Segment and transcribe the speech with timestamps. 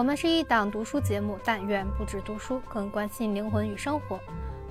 [0.00, 4.18] 我们是一档读书节目，但愿不止读书，更关心灵魂与生活。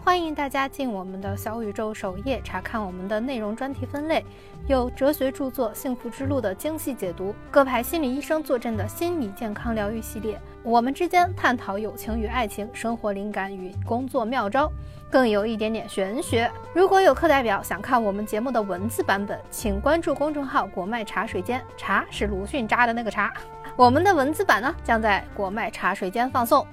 [0.04, 4.26] 欢迎大家进我们的小宇宙首页查看我们的内容专题分类，
[4.65, 14.68] 有哲学著作《幸福之路》的精细解读，各派心理医生坐镇的心理健康疗愈系列，我们之间探讨友情与爱情、生活灵感与工作妙招，
[15.11, 16.50] 更有一点点玄学。
[16.73, 23.32] 如果有课代表想看我们节目的文字版本，请关注公众号“果麦茶水间”，茶是鲁迅扎的那个茶。
[23.79, 26.68] 我们的文字版呢，将在国脉茶水间放送。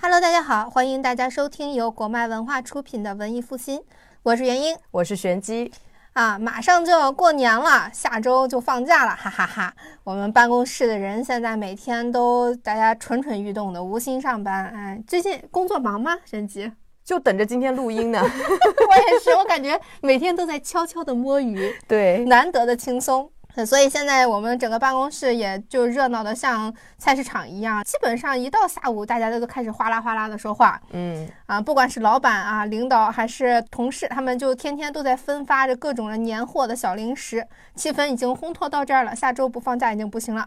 [0.00, 3.82] Hello，大家好，欢迎大家收听由国脉文化出品的文艺复兴，
[4.22, 5.72] 我是元英，我是玄机
[6.12, 9.74] 啊，马上就要过年了，下周就放假了，哈哈哈。
[10.04, 14.66] 我们办公室的人现在每天都大家蠢蠢欲动的，无心上班。
[14.66, 16.16] 哎，最近工作忙吗？
[16.24, 16.70] 玄机
[17.06, 18.20] 就等着今天录音呢。
[18.20, 23.30] 我也是，我感觉每天都在悄悄的摸鱼，对，难得的轻松。
[23.64, 30.80] 所以现在我们整个办公室也就热闹的像菜市场一样，基本上一到下午，大家都都开始哗啦哗啦的说话。
[30.90, 39.14] 嗯啊，不管是老板啊、领导还是同事，他们就天天都在分发着各种的年货的小零食，气氛已经烘托到这儿了。
[39.14, 40.46] 下周不放假已经不行了。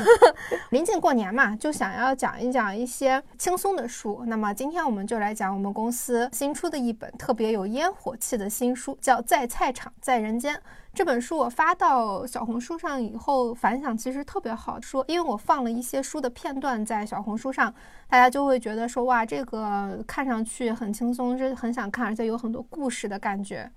[0.70, 4.22] 临近过年嘛，就想要讲一讲一些轻松的书。
[4.26, 10.54] 那么今天我们就来讲我们公司新出的一本特别有烟火气的新书，叫《在菜场在人间》。
[10.96, 14.80] 这本书我发到小红书上以后，反响其实特别好。
[14.80, 17.70] 说，因为我放了一些书的片段在小红书上，
[18.08, 23.70] 大家就会觉得说，哇，这个看上去很轻松，是很想看，而且有很多故事的感觉。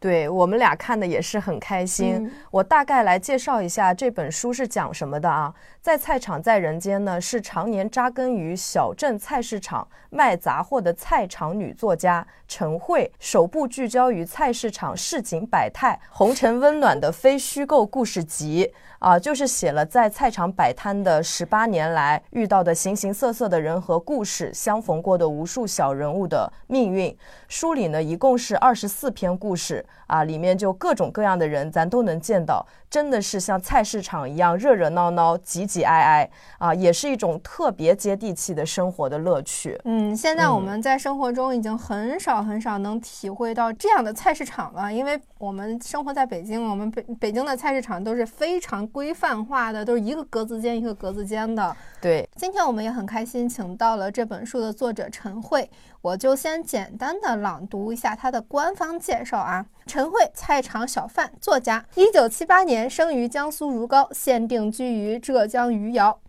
[0.00, 2.32] 对我们俩看的也是很开心。
[2.50, 5.54] 我大概来介绍一下这本书是讲什么的啊？
[5.82, 18.72] 在菜场在人间呢，是常年扎根于小镇菜市场卖杂货的菜场女作家陈慧，首部聚焦于菜市场市井百态、红尘温暖的非虚构故事集。
[19.00, 27.16] 啊，就是写了在菜场摆摊的十八年来遇到的形形色色的人和故事，相逢过的无数小人物的命运。
[27.48, 32.66] 书里呢，一共是二十四篇故事啊，里面就各种各样的人，咱都能见到。
[32.90, 39.80] 真的是像菜市场一样热热闹闹、挤挤挨挨啊，也是一种特别接地气的生活的乐趣。
[39.84, 51.76] 嗯，现在我们在生活中已经很少很少能体会到这样的菜市场了，因为我们生活在北京，我们北北京的菜市场都是非常规范化的，都是一个格子间一个格子间的。
[52.00, 55.70] 对，今天我们也很开心，请到了这本书的作者陈慧。
[56.02, 59.64] 我就先简单的朗读一下他的官方介绍啊。
[59.86, 66.20] 陈慧，菜场小贩、作家，一九七八年生于江苏如皋，现定居于浙江余姚，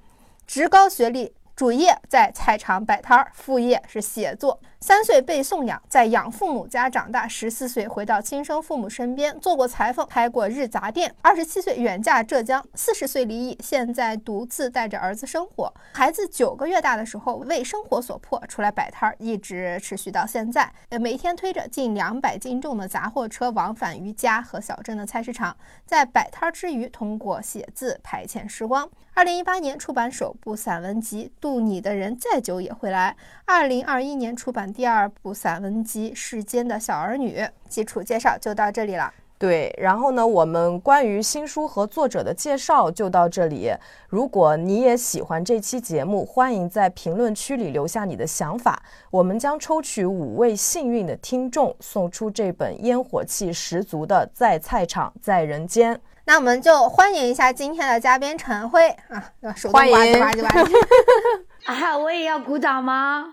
[0.48, 4.60] 职高学历，主业在菜场摆摊儿，副业是写作。
[4.84, 7.28] 三岁被送养，在养父母家长大。
[7.28, 11.14] 十四岁回到亲生父母身边，做过裁缝，开过日杂店。
[11.22, 15.72] 二十七岁远嫁浙江，四十岁离异，现在独自带着儿子生活。
[15.94, 20.74] 孩子九个月大的时候，为生活所迫出来摆摊，一直持续到现在。
[20.90, 25.56] 呃，每天推着近两百斤重的杂货车往返于家和小镇的菜市场，
[25.86, 28.90] 在摆摊之余，通过写字排遣时光。
[29.14, 33.16] 二零一八年出版首部散文集《渡你的人再久也会来》。
[33.46, 34.71] 二零二一年出版。
[34.72, 37.38] 第二部散文集《世间的小儿女》
[37.68, 39.14] 基础介绍就到这里了。
[39.38, 43.74] 对，然后呢，我们关于新书和作者的介绍就到这里。
[44.08, 55.96] 如果你也喜欢这期节目，欢迎在评论区里留下你的想法，我们将抽取五位幸运的听众，送出这本烟火气十足的《在菜场在人间》。
[56.26, 59.34] 那我们就欢迎一下今天的嘉宾陈辉啊，
[59.72, 59.96] 欢迎，
[61.66, 63.30] 啊，我也要鼓掌吗？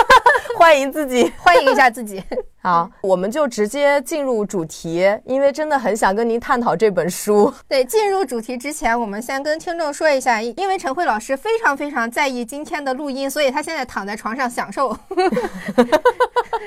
[0.58, 2.22] 欢迎自己， 欢迎一下自己。
[2.62, 7.52] 好，我们就直接进入主题，因为真的很想跟您探讨这本书。
[7.66, 14.94] 对，进入主题之前，我们先跟听众说一下，因为陈慧老师非常非常在意今天的录音，所以他现在躺在床上享受，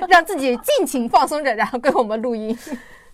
[0.09, 2.57] 让自己尽情放松着，然后跟我们录音。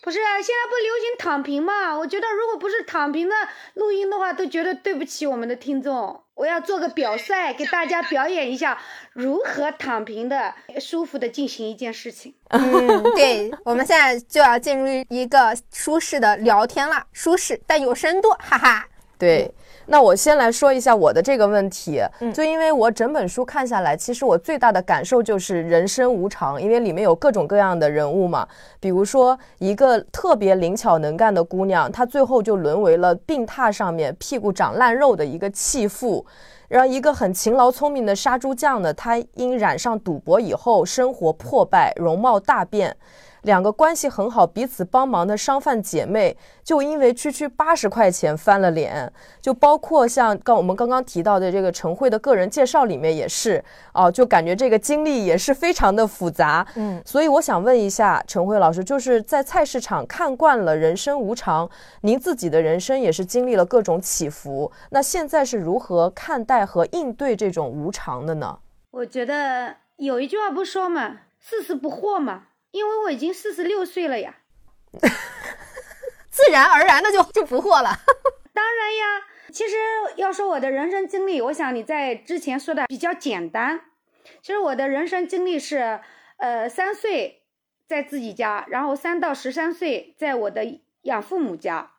[0.01, 1.97] 不是，现在不流行躺平嘛？
[1.97, 3.35] 我觉得如果不是躺平的
[3.73, 6.21] 录音的话，都觉得对不起我们的听众。
[6.39, 8.79] 我要做个表率，给大家表演一下
[9.11, 12.33] 如何躺平的、舒服的进行一件事情。
[12.47, 18.87] 嗯， 对，我们现在就要进入一个舒适的聊天了，舒适但有深度，哈哈。
[19.17, 19.53] 对。
[19.91, 21.99] 那我先来说一下我的这个问题，
[22.31, 28.47] 就因为我整本书看下来，其实我最大的感受就是人生无常，因为里面有各种各样的人物嘛。
[28.79, 36.23] 比如说一个特别灵巧能干的姑娘，她最后就沦为了病榻上面屁股长烂肉的一个弃妇；
[36.67, 42.95] 然后一个很勤劳聪明的杀猪匠呢，他因染上赌博以后生活破败，容貌大变。
[43.43, 49.11] 两个关系很好、彼此帮忙的商贩姐妹，就因为区区八十块钱翻了脸。
[49.41, 53.63] 就包括像刚我们刚刚提到的这个陈慧的个人介绍里面也是
[53.93, 56.65] 啊，就感觉这个经历也是非常的复杂。
[56.75, 61.69] 嗯，所以我想问一下陈慧老师，就是在菜市场看惯了人生无常，
[62.01, 68.59] 您自己的人生也是经历了各种起伏，那现在是如何看待和应对这种无常的呢？
[68.91, 74.35] 我觉得有一句话不说嘛，四十不惑嘛，因为我已经四十六岁了呀，
[76.29, 77.99] 自然而然的就就不惑了。
[78.53, 79.75] 当然呀，其实
[80.15, 83.81] 要说我的人生经历，我想你在之前说的比较简单。
[84.41, 86.01] 其实我的人生经历是，
[86.37, 87.43] 呃，三岁
[87.87, 91.93] 在自己家，然后三到十三岁在我的养父母家，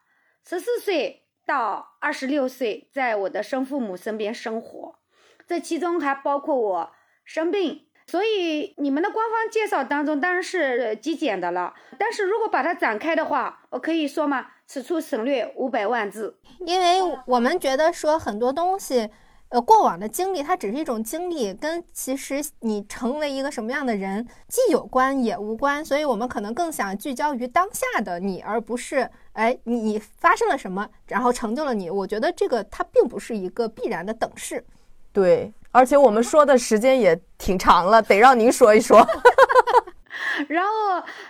[0.46, 4.98] 十四岁到二十六岁在我的生父母身边生活。
[5.46, 6.92] 这其中还包括我
[7.24, 11.72] 生病，所以你们的官方介绍当中当然是极简的了。
[11.96, 16.36] 但是如果把它展开的话，我可以说嘛，此处省略五百万字。
[16.66, 19.08] 因为我们觉得说很多东西，
[19.50, 25.84] 呃，过往的经历它只是一种经历，跟其实你成为一个什么样的人既有关也无关。
[25.84, 31.88] 所以我们可能更想聚焦于当下的你，而不是哎你你发生了什么，然后成就了你。
[31.88, 34.64] 我觉得这个它并不是一个必然的等式。
[35.12, 39.06] 对，而且我们说的时间也挺长了，得让您说一说。
[40.48, 40.70] 然后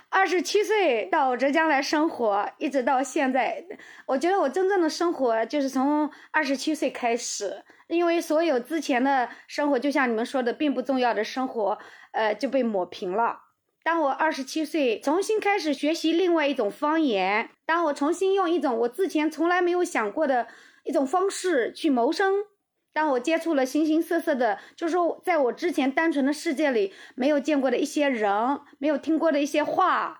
[0.08, 3.64] 二十七岁到浙江来生活，一直到现在，
[4.06, 11.78] 我觉得我真正的生活就是从二十七岁开始，因为所有之前的生活，就像你们说的，并不重要的生活，
[12.12, 13.40] 呃，就被抹平了。
[13.82, 20.46] 当我二十七岁重新开始学习另外一种方言，当我重新用一种我之前从来没有想过的
[20.84, 22.44] 一种方式去谋生。
[22.92, 30.18] 当我接触了形形色色的，就是说，在我之前单纯的世界里没有见过的一些人，没有听过的一些话，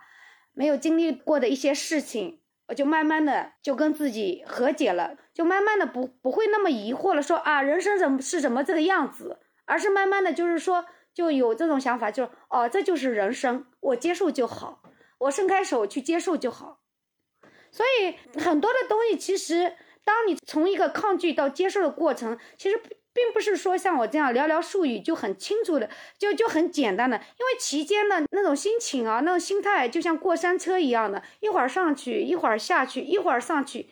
[0.53, 14.83] 没有经历过的一些事情，我就慢慢的就跟自己和解了，就慢慢的不不会那么疑惑了，说啊，人生怎么是怎么这个样子，而是慢慢的就是说就有这种想法，就哦，这就是人生，我接受就好，
[15.19, 16.83] 我伸开手去接受就好，
[17.73, 19.75] 所以很多的东西其实。
[20.11, 22.77] 当你从一个抗拒到接受的过程，其实
[23.13, 27.17] 并不是说像我这样寥寥数语就很清楚的，就就很简单的。
[27.17, 33.91] 因为期间的那种心情啊，那种心态就像过山车一样的，一会儿上去，一会儿下去，一会儿上去，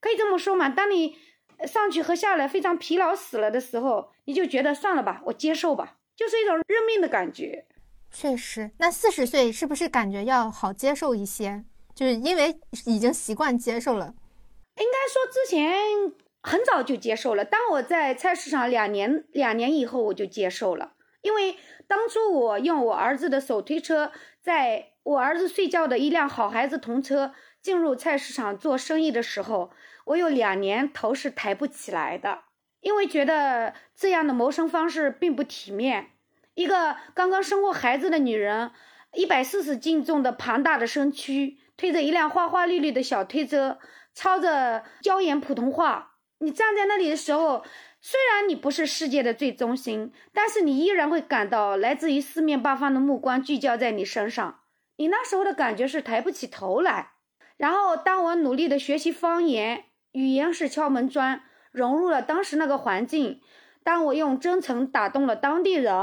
[0.00, 0.70] 可以这么说嘛？
[0.70, 1.18] 当你
[1.66, 7.66] 上去和下来非常疲劳死了的时候，你就觉得算了吧，我接受吧，就是一种认命的感觉。
[8.10, 11.62] 确实，那四十岁是不是感觉要好接受一些？
[11.94, 14.14] 就是因为已经习惯接受了。
[14.78, 17.44] 应该说之前很早就接受了。
[17.44, 20.92] 当我在菜市场两年，两年以后我就接受了。
[21.20, 21.56] 因为
[21.88, 29.72] 当初我用我儿子的手推车，在我儿子睡觉的一辆好孩子童车进入菜市场做生意的时候，
[30.06, 32.42] 我有两年头是抬不起来的，
[32.80, 36.10] 因为觉得这样的谋生方式并不体面。
[36.54, 38.70] 一个刚刚生过孩子的女人，
[39.12, 43.78] 一百四十斤重的庞大的身躯，推着一辆花花绿绿的小推车。
[44.18, 47.64] 操着椒盐普通话，你站在那里的时候，
[48.00, 54.62] 虽然你不是世界的最中心，但是你依然会感到来自于四面八方的目光聚焦在你身上。
[54.96, 57.12] 你那时候的感觉是抬不起头来。
[57.56, 63.40] 然后，当我努力的学习方言，语言是敲门砖，融入了当时那个环境。
[63.84, 65.94] 当我用真诚打动了当地人，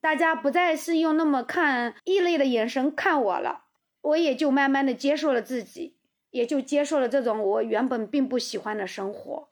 [0.00, 3.64] 大家不再是用那么看异类的眼神看我了，
[4.00, 5.95] 我也就慢慢的接受了自己。
[6.30, 9.48] 也就接受了这种我原本并不喜欢的生活。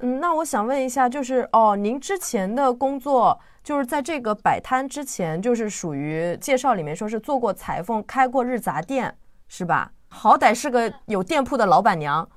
[0.00, 9.92] 嗯，那我想问一下，就是哦，您之前的工作就是在这个摆摊之前，就是属于介绍里面说是做过裁缝，开过日杂店，是吧？
[10.08, 12.28] 好歹是个有店铺的老板娘。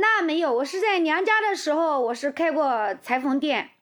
[0.00, 3.72] 那没有，我是在娘家的时候，我是开过裁缝店。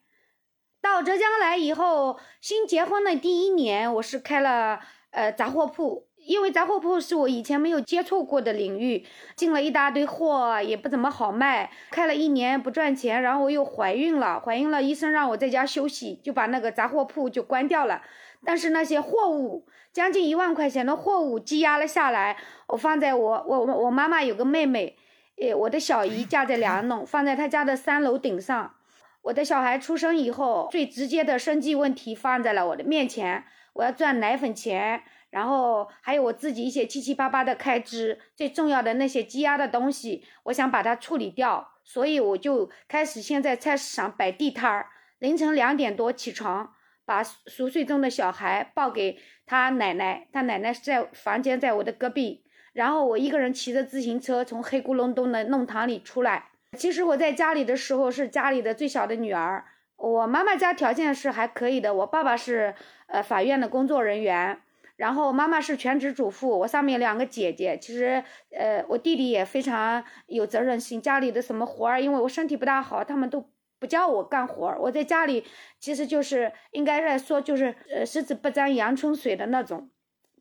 [0.81, 6.08] 到浙江来以后，新结婚的第一年，我是开了呃杂货铺。
[6.29, 9.03] 因为杂货铺是我以前没有接触过的领域，
[9.35, 18.03] 进了一大堆货，也不怎么好卖，开了一年不赚钱，然后我又怀孕了，怀孕了，医生让我在家休息，就把那个杂货铺就关掉了。
[18.45, 24.99] 但是那些货物，将近一万块钱的货物积压了下来，我放在我我我妈妈有个妹妹，
[25.41, 28.75] 诶，我的小姨家在梁弄，放在她家的三楼顶上。
[29.23, 35.03] 我的小孩出生以后，最直接的生计问题放在了我的面前，我要赚奶粉钱。
[35.31, 44.87] 然后还有我自己一些七七八八的开支，最重要的那些积压的东西，我想把它处理掉，所以我就开始先在菜市场摆地摊儿，
[45.19, 46.73] 凌晨两点多起床，
[47.05, 52.45] 把熟睡中的小孩抱给他奶奶，他奶奶在房间，在我的隔壁。
[52.73, 56.51] 然后我一个人骑着自行车从黑咕隆咚的弄堂里出来。
[56.77, 59.65] 其实我在家里的时候是家里的最小的女儿。
[59.97, 62.75] 我妈妈家条件是还可以的，我爸爸是
[63.09, 64.61] 呃法院的工作人员，
[64.99, 75.45] 然后妈妈是全职主妇，我上面两个姐姐，其实呃我弟弟也非常有责任心，家里的什么活儿，因为我身体不大好，他们都不叫我干活儿，我在家里
[75.79, 79.89] 其实就是应该来说就是呃十指不沾阳春水的那种，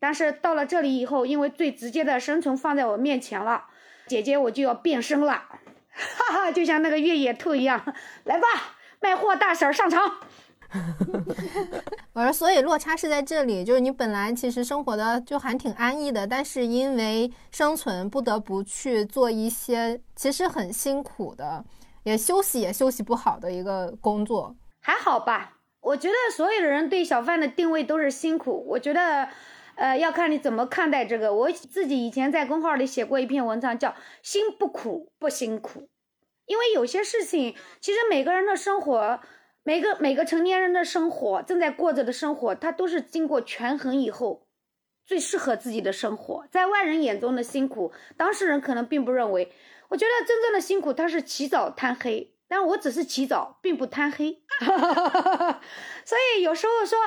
[0.00, 3.66] 但是到了这里以后，因为最直接的生存放在我面前了，
[4.08, 5.34] 姐姐我就要变身了，
[5.94, 8.46] 哈哈，就像那个越野兔一样，来吧。
[9.00, 10.18] 卖货大婶上场，
[12.12, 21.64] 我说，所以落差是在这里，就是你本来其实生活的就还挺安逸的，但是因为生存不得不去做一些其实很辛苦的，
[22.02, 25.54] 也休息也休息不好的一个工作，还好吧？
[25.80, 29.28] 我觉得所有的人对小贩的定位都是辛苦，我觉得，
[29.76, 31.32] 呃，要看你怎么看待这个。
[31.32, 35.88] 我自己以前在公号里写过一篇文章，叫“心不苦不辛苦”。
[36.46, 39.20] 因为有些事情，其实每个人的生活，
[39.68, 44.48] 每个每个成年人的生活，正在过着的生活，他都是经过权衡以后，
[45.04, 46.46] 最适合自己的生活。
[46.50, 49.52] 在外人眼中的辛苦，当事人可能并不认为。
[49.90, 54.42] 我觉得真正的辛苦，他是起早贪黑，但我只是起早，并不贪黑。
[56.06, 56.98] 所以有时候说，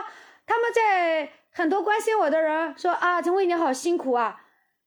[0.46, 4.40] 他们在很多关心我的人说啊，陈伟你好辛苦啊。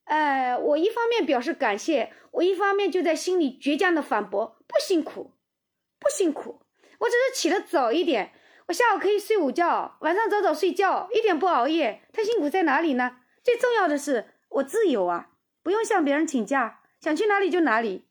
[0.04, 5.32] 哎，我一方面表示感谢，我一方面就在心里倔强的反驳：不辛苦，
[5.98, 6.60] 不辛苦，
[7.00, 8.32] 我只是起得早一点，
[8.68, 12.02] 我下午可以睡午觉，晚上早早睡觉，一点不熬夜。
[12.12, 13.16] 他辛苦在哪里呢？
[13.42, 15.28] 最重要的是我自由啊，
[15.62, 18.06] 不用向别人请假，想去哪里就哪里，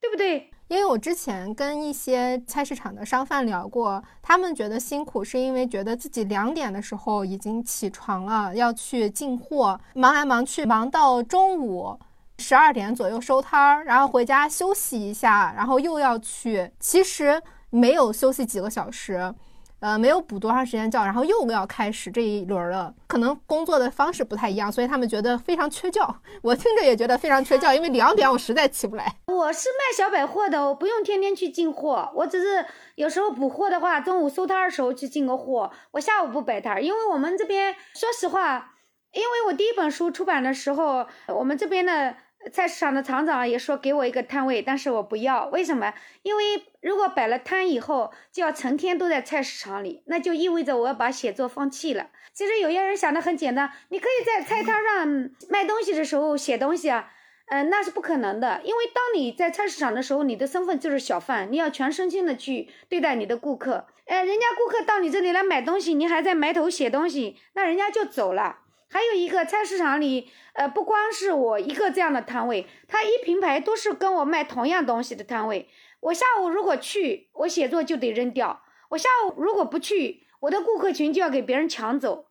[0.00, 0.50] 对不对？
[0.68, 11.98] 因为我之前跟一些菜市场的商贩聊过，他们觉得辛苦是因为觉得自己两点的时候已经起床了，要去进货，忙来忙去，忙到中午
[12.38, 17.40] 十二点左右收摊儿，然后回家休息一下，然后又要去，其实
[17.74, 19.34] 没有休息几个小时。
[19.80, 22.94] 呃，没有补多长时间觉，然后又要开始这一轮了。
[23.06, 26.00] 可能工作的方式不太一样，所以他们觉得非常缺觉。
[26.40, 29.16] 我听着也觉得非常缺觉，因为两点我实在起不来。
[29.26, 32.64] 我是卖小百货的，我不用天天去进货，我只是
[32.94, 35.70] 有时候补货的话，中午收摊的时候去进个货。
[35.90, 38.72] 我下午不摆摊，因为我们这边说实话，
[39.12, 42.14] 因为我第一本书出版的时候，我们这边的。
[42.52, 45.46] 菜市场的厂长也说给我一个摊位，但是我不要。
[45.46, 45.92] 为什么？
[46.22, 52.10] 因为如果摆了摊以后，就要成天都在菜市场里，那就意味着我要把写作放弃了。
[52.32, 57.10] 其实有些人想的很简单，你可以在菜摊上卖东西的时候写东西啊，
[57.46, 58.60] 嗯，那是不可能的。
[58.64, 63.86] 因为当你在菜市场的时候，你的身份就是小贩，你要全身心的去对待你的顾客。
[64.06, 68.58] 哎，人家顾客到你这里来买东西，你还在埋头写东西，那人家就走了。
[68.90, 75.68] 还有一个菜市场里，呃，不光是我一个这样的摊位，它一平排都是跟我卖同样东西的摊位。
[76.00, 82.26] 我下午如果去，我写作就得扔掉；我下午如果不去，我的顾客群就要给别人抢走。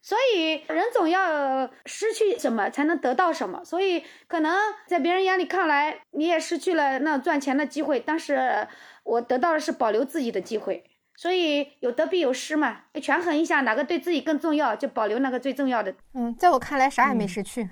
[0.00, 8.68] 所以人总要失去什么才能得到什么，所以可能在别人眼里看来，你也失去了那赚钱的机会，但是
[9.02, 10.87] 我得到的是保留自己的机会。
[11.18, 15.92] 所以有得必有失嘛，权衡一下哪个对自己更重要，就保留那个最重要的。
[16.14, 17.68] 嗯，在我看来啥也没失去。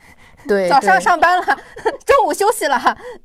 [0.48, 1.44] 对，早上上班了，
[2.04, 2.76] 中午休息了，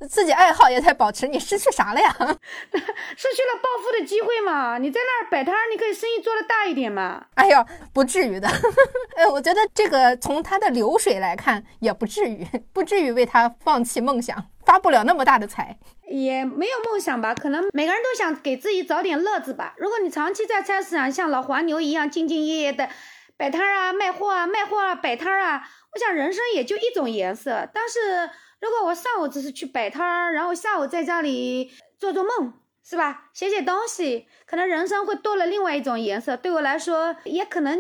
[0.08, 2.08] 自己爱好也在保持，你失去啥了呀？
[2.14, 4.78] 失去了暴富的机会嘛？
[4.78, 7.26] 你在那儿摆摊，你可以生意做得大一点嘛？
[7.34, 8.48] 哎呦，不至于的。
[9.18, 14.46] 哎，我觉得这个从他的流水来看，也不至于，不至于为他放弃梦想。
[14.64, 15.76] 发不了那么大的财，
[16.12, 17.34] 也没有梦想吧？
[17.34, 19.74] 可能每个人都想给自己找点乐子吧。
[19.78, 22.90] 如果你长期在菜市场像老黄牛一样兢兢业业的
[23.38, 27.68] 摆摊啊、卖货啊、卖货啊、摆摊啊，我想人生也就一种颜色。
[27.74, 32.54] 但是如果我上午只是去摆摊儿，然后下午在家里做做梦。
[32.92, 33.22] 是吧？
[33.32, 36.36] 写写东西，可能人生会多了另外一种颜色。
[36.36, 37.80] 对我来说，也可能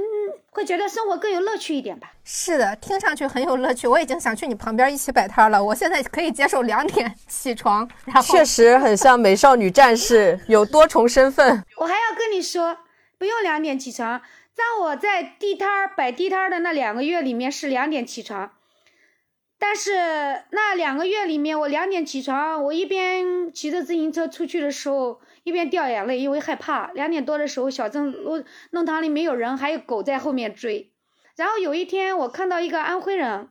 [0.51, 2.13] 会觉得生活更有乐趣一点吧。
[2.23, 3.89] 是的，听上去很有乐趣。
[3.89, 5.61] 我已经想去你旁边一起摆摊了。
[5.61, 11.61] 我现在可以接受两点 起床，然后确实很像美少女战士，有多重身份。
[11.75, 12.77] 我还要跟你说，
[13.17, 14.21] 不用两点起床。
[14.53, 18.49] 在我在地摊儿摆地摊儿的那两个月里面，是两点起床。
[19.63, 19.91] 但是
[20.49, 26.91] 那两个月里面，我两点起床，我一边骑着自行车出去的时候，一边掉眼泪，因为害怕。
[26.93, 30.91] 两点多的时候，小镇路弄堂里没有人，还有狗在后面追。
[31.35, 33.49] 然后有一天，我看到一个安徽人，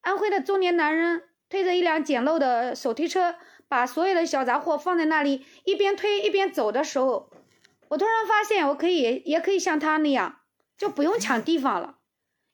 [0.00, 3.34] 安徽的中年男人推着一辆简陋的手推车，
[3.66, 7.32] 把所有的小杂货放在那里，一边推一边走的时候，
[7.88, 10.36] 我突然发现，我可以也可以像他那样，
[10.76, 11.96] 就不用抢地方了。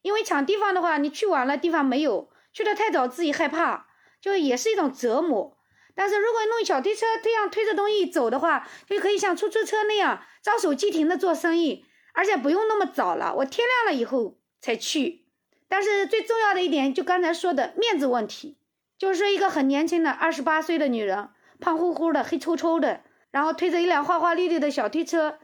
[0.00, 3.88] 因为抢地方的话，你去晚了地方没有，去的太早自己害怕，
[4.22, 5.58] 就也是一种折磨。
[5.94, 11.84] 但是如果弄小推车这样推着东西走的话，就可以像出租车那样招手即停的做生意，
[12.14, 15.26] 而且不用那么早了，我天亮了以后才去。
[15.68, 18.56] 但是最重要的一点，就刚才说的面子问题，
[18.96, 21.30] 就是说一个很年轻的二十八岁的女人，
[21.60, 25.38] 胖乎乎的、黑抽抽的，然后推着一辆花花绿绿的小推车，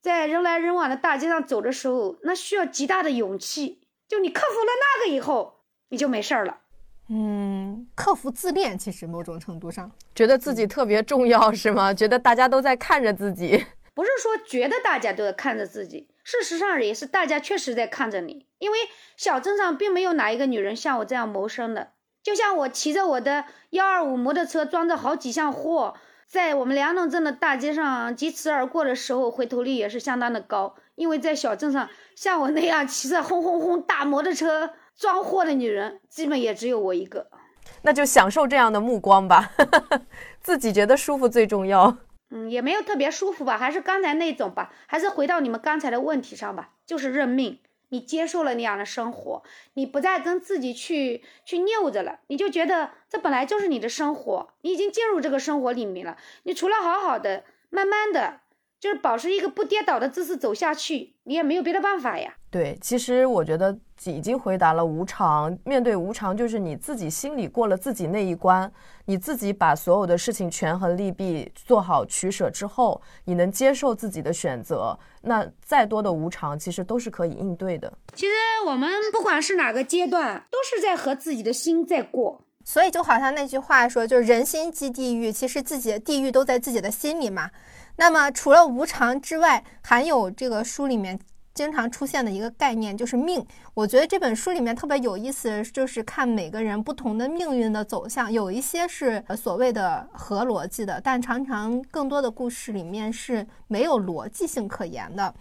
[0.00, 3.80] 在人来人往的大街上走的时候，那需要极大的勇气。
[4.08, 4.70] 就你克服了
[5.00, 6.58] 那个以后，你就没事儿了。
[7.08, 11.92] 嗯，克服自恋，其实某种程度上觉得自己特别重要，是吗？
[11.92, 18.46] 觉得大家都在看着自己， 不是说觉得大家都在看着自己，事实上也是大家确实在看着你。
[18.58, 18.78] 因为
[19.18, 21.90] 小镇上并没有哪一个女人像我这样谋生的。
[22.22, 25.94] 就像我骑着我的幺二五摩托车，装着好几箱货，
[26.26, 30.74] 在我们梁弄镇的大街上疾驰而过的时候，回头率也是相当的高。
[30.94, 34.70] 因为在小镇上，像我那样骑着轰轰轰大摩托车。
[34.96, 37.28] 装货的女人基本也只有我一个，
[37.82, 39.52] 那就享受这样的目光吧，
[40.40, 41.98] 自己觉得舒服最重要。
[42.30, 47.60] 嗯，也没有特别舒服吧，还是刚才那种吧，还是回到你们刚才的问题上吧，就是认命，
[47.90, 49.42] 你接受了那样的生活，
[49.74, 58.40] 你不再跟自己去去拗着了，你就觉得这本来就是你的生活，你已经进入这个生活里面了，你除了好好的，慢慢的。
[58.84, 62.34] 就是保持一个不跌倒的姿势走下去，你也没有别的办法呀。
[62.50, 63.74] 对，其实我觉得
[64.04, 65.58] 已经回答了无常。
[65.64, 68.70] 面对无常，就是你自己心里过了自己那一关，
[69.06, 77.90] 你自己把所有的事情权衡利弊，做好取舍之后，你能接受自己的选择，那再多的无常其实都是可以应对的。
[78.12, 78.34] 其实
[78.66, 82.38] 我们不管是哪个阶段，都是在和自己的心在过。
[82.66, 87.50] 所以就好像那句话说，就是人心即地狱，其实自己的地狱都在自己的心里嘛。
[87.96, 91.18] 那么，除了无常之外，还有这个书里面
[91.54, 93.44] 经常出现的一个概念，就是命。
[93.72, 105.32] 我觉得这本书里面特别有意思，就是看每个人不同的命运的走向，有一些是所谓的合逻辑的，但常常更多的故事里面是没有逻辑性可言的。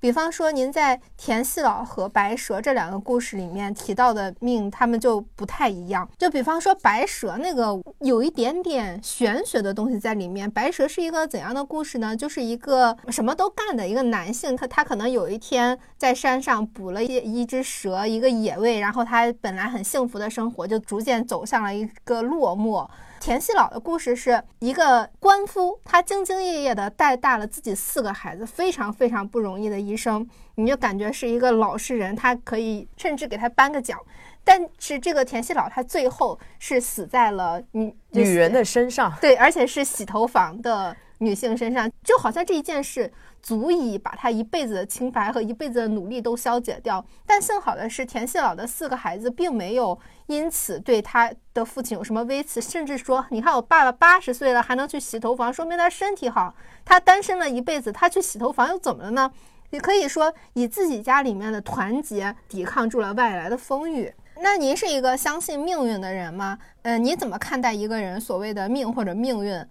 [0.00, 6.08] 比方说，您在田细老和白蛇这两个故事里面提到的命，他们就不太一样。
[6.16, 10.50] 就比方说，白蛇那个有一点点玄学的东西在里面。
[10.50, 12.16] 白蛇是一个怎样的故事呢？
[12.16, 22.88] 就是一个什么都干的一个男性，他他可能有一天在山上捕了一一只蛇，一个野味，然后他本来很幸福的生活，就逐渐走向了一个落寞。
[23.20, 34.00] 田细老的故事是一个官夫，他兢兢业业的带大了自己四个孩子，非常非常不容易的一生，你就感觉是一个老实人，他可以甚至给他颁个奖。
[34.42, 43.12] 但是这个田细老他最后是死在了女女人的身上，对，而且是洗头房的女性身上，就好像这一件事。
[43.42, 47.04] 足以把他一辈子的清白和一辈子的努力都消解掉。
[47.26, 56.54] 但幸好的是，田细老的四个孩子并没有因此对他的父亲有什么微词，甚至说：“你看我爸爸八十岁了还能去洗头房，说明他身体好。
[56.84, 59.30] 他单身了一辈子，他去洗头房又怎么了呢？”
[59.70, 64.12] 也可以说以自己家里面的团结抵抗住了外来的风雨。
[64.42, 66.58] 那您是一个相信命运的人吗？
[66.82, 69.64] 呃，你怎么看待一个人所谓的命或者命运？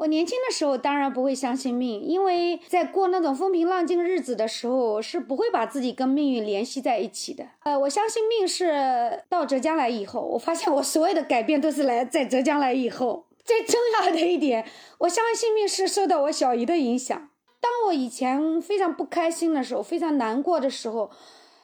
[0.00, 7.44] 我年轻的时候当然不会相信命，因为在过那种风平浪静日子的时候，是不会把自己跟命运联系在一起的。
[7.64, 13.26] 呃，我相信命是到浙江来以后，我发现我所有的改变都是来在浙江来以后。
[13.44, 14.66] 最重要的一点，
[15.00, 17.28] 我相信命是受到我小姨的影响。
[17.60, 21.10] 当我以前非常不开心的时候，非常难过的时候，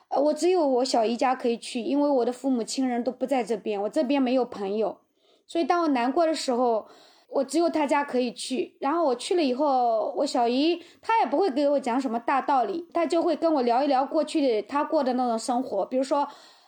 [0.09, 4.99] 呃，我只有我小姨家可以去，因为我的父母亲人都不在这边，我这边没有朋友，
[5.46, 6.87] 所以当我难过的时候。
[7.29, 15.85] 我只有他家可以去，然后我去了以后，我小姨她也不会给我讲什么大道理，她就会跟我聊一聊过去的她过的那种生活。
[15.85, 16.27] 比如说，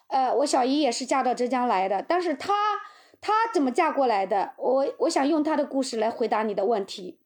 [0.08, 2.52] 呃，我小姨也是嫁到浙江来的，但是她
[3.20, 4.52] 她怎么嫁过来的？
[4.58, 7.18] 我我想用她的故事来回答你的问题。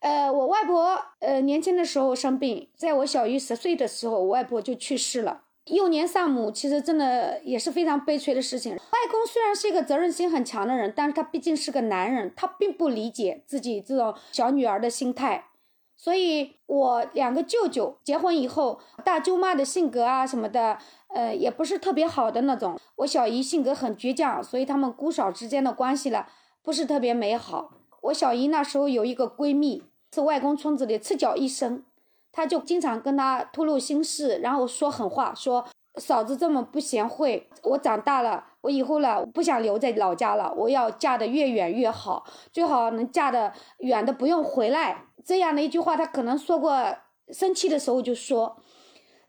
[0.00, 5.43] 呃，我外婆呃年轻的时候生病，在我小姨十岁的时候，我外婆就去世了。
[5.66, 8.72] 幼年丧母，其实真的也是非常悲催的事情。
[8.74, 15.46] 外公虽然是一个责任心很强的人，但是他毕竟是个男人，他并不理解自己这种小女儿的心态。
[15.96, 20.76] 所以，我两个舅舅结婚以后，大舅妈的性格啊什么的，
[21.08, 22.78] 呃，也不是特别好的那种。
[22.96, 26.26] 我小姨性格很倔强，所以他们姑嫂之间的关系呢，
[26.62, 27.70] 不是特别美好。
[28.02, 29.82] 我小姨那时候有一个闺蜜，
[30.14, 31.84] 是外公村子里赤脚医生。
[32.34, 45.04] 他就经常跟他吐露心事，然后说狠话，说嫂子这么不贤惠，我长大了，我以后了不想留在老家了，我要嫁得越远越好，最好能嫁得远的不用回来。
[45.24, 46.76] 这样的一句话，她可能说过，
[47.32, 48.56] 生气的时候就说。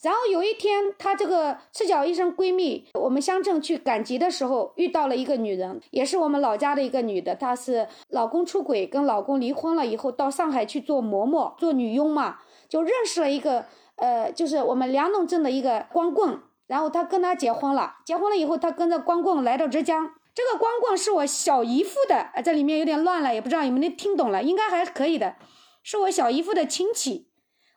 [0.01, 25.35] 然后有一天，她这个赤脚医生闺蜜，我们乡镇去赶集的时候，遇到了一个女人，也是我们老家的一个女的，她是老公出轨，跟老公离婚了以后，到上海去做嬷嬷，做女佣嘛，就认识了一个，呃，就是我们梁弄镇的一个光棍，然后他跟他结婚了，结婚了以后，他跟着光棍来到浙江，这个光棍是我小姨夫的，这里面有点乱了，也不知道有没有听懂了，应该还是可以的，
[25.83, 27.29] 是我小姨夫的亲戚。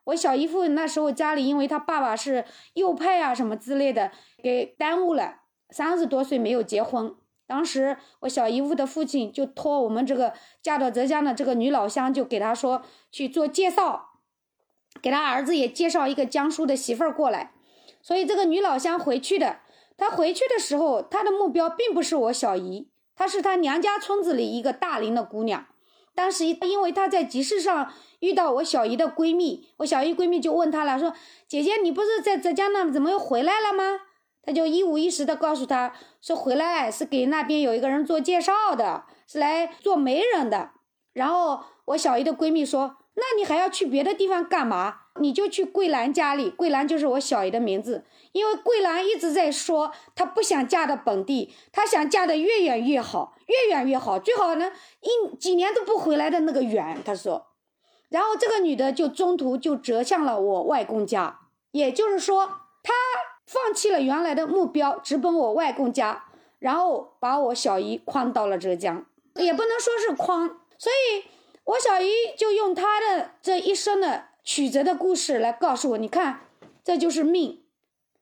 [0.05, 4.11] 我小姨夫那时候家里，因为他爸爸是右派啊什么之类的，
[4.43, 7.15] 给耽误了，三十多岁没有结婚。
[7.47, 14.08] 当时我小姨夫的父亲就托我们这个嫁到浙江的这个女老乡，就给他说去做介绍，
[15.03, 17.53] 给他儿子也介绍一个江苏的媳妇儿过来。
[18.03, 19.61] 所以这个女老乡回去的，
[19.97, 25.67] 她回去的时候，她的目标并不是我小姨，她是她娘家村子里一个大龄的姑娘。
[26.15, 27.93] 当时因为她在集市上。
[28.21, 31.15] 遇到我小姨的闺蜜，我小姨闺蜜就问她了，说
[31.47, 34.01] ：“姐姐，你不是在浙江那，怎么又回来了吗？”
[34.43, 40.73] 她就一五一十的告诉她说：“回来是给那边有一个人做介绍的，是来做媒人的。”
[41.15, 45.01] 然后我小姨的闺蜜说：“那你还要去别的地方干嘛？
[45.21, 57.47] 你就去桂兰家里，桂兰就是我小姨的名字，因为桂兰一直在说她不想嫁到本地，她想嫁得越远越好，越远越好，最好呢一几年都不回来的那个远。”她说。
[58.09, 61.41] 然后这个女的就中途就折向了我外公家，
[61.73, 62.47] 也就是说，
[62.83, 62.95] 她
[63.47, 66.25] 放弃了原来的目标，直奔我外公家，
[66.59, 69.05] 然后把我小姨诓到了浙江，
[69.35, 71.25] 也不能说是诓，所以
[71.69, 76.49] 我小姨就用她的这一生的曲折的故事来告诉我，你看，
[76.83, 77.65] 这就是命。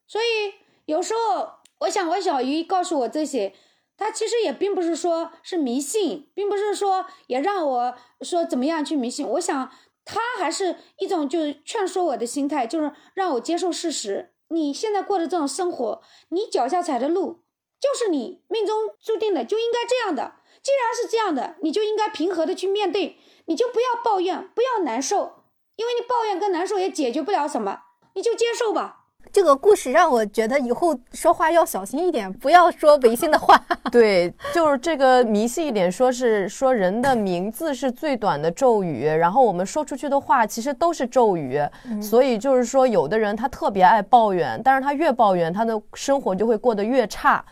[0.09, 0.55] 所以
[0.87, 3.55] 有时候我想，我小姨告诉我这些。
[3.99, 9.27] 她其实也并不是说是迷信，并不是说也让我说怎么样去迷信。
[9.27, 9.73] 我想
[10.05, 14.35] 她还是一种就是劝说我的心态，就是让我接受事实。
[14.49, 17.45] 你现在过的这种生活，你脚下踩的路，
[17.81, 20.35] 就是你命中注定的，就应该这样的。
[20.63, 25.33] 既然是这样的，你就应该平和的去面对，你就不要抱怨，不要难受，
[25.77, 27.81] 因为你抱怨跟难受也解决不了什么，
[28.15, 29.05] 你就接受吧。
[29.33, 33.61] 这个故事让我觉得以后说话要小心一点，不要说违心的话。
[33.91, 41.61] 对，就是这个迷信一点，说是说人的名字是最短的咒语，然后我们说出去的话其实都是咒语。
[42.01, 47.45] 所以就是说，有的人他特别爱抱怨，但是他越抱怨，他的生活就会过得越差。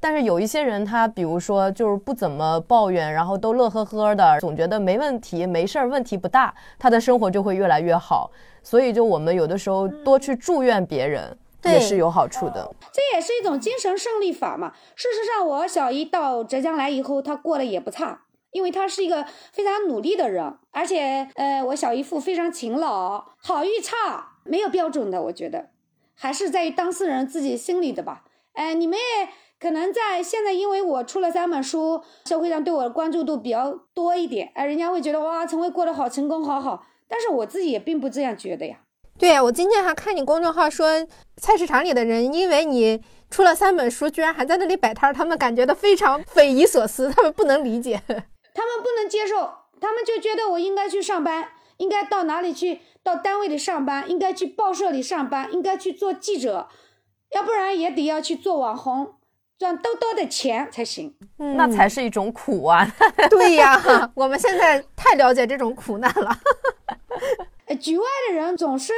[0.00, 8.30] 但是有一些人，他比如说就是不怎么抱怨，然后都乐呵呵的，总觉得没问题、没事儿、问题不大，他的生活就会越来越好。
[8.62, 12.70] 所以，就我们有的时候多去祝愿别人，也是有好处的。
[12.92, 14.72] 这也是一种精神胜利法嘛。
[14.94, 23.24] 事实上，我小姨到浙江来以后，她过得也不差，因为她是一个非常努力的人，而且，呃，我小姨夫非常勤劳。
[23.38, 25.70] 好与差没有标准的，我觉得
[26.14, 28.24] 还是在于当事人自己心里的吧。
[28.52, 29.28] 哎，你们也
[29.60, 36.86] 可能在现在，因为我出了三本书，社会上对我的关注度比较多一点，哎，人家会觉得哇，陈慧过得好成功，好好。
[37.08, 38.76] 但是我自己也并不这样觉得呀。
[39.18, 41.04] 对呀，我今天还看你公众号说，
[41.42, 48.14] 菜市场里的人因为你出了三本书，居然还在那里摆摊儿，他们感觉到非常匪夷所思，他们不能理解， 他
[48.64, 56.68] 们不能接受，他们就觉得我应该去上班，应该到哪里去，到单位里上班，应该去报社里上班，应该去做记者，
[57.32, 59.14] 要不然也得要去做网红。
[59.58, 62.86] 赚多多的钱才行，那才是一种苦啊！
[63.28, 63.80] 对呀，
[64.14, 66.38] 我们现在太了解这种苦难了。
[67.80, 68.92] 局外的人总是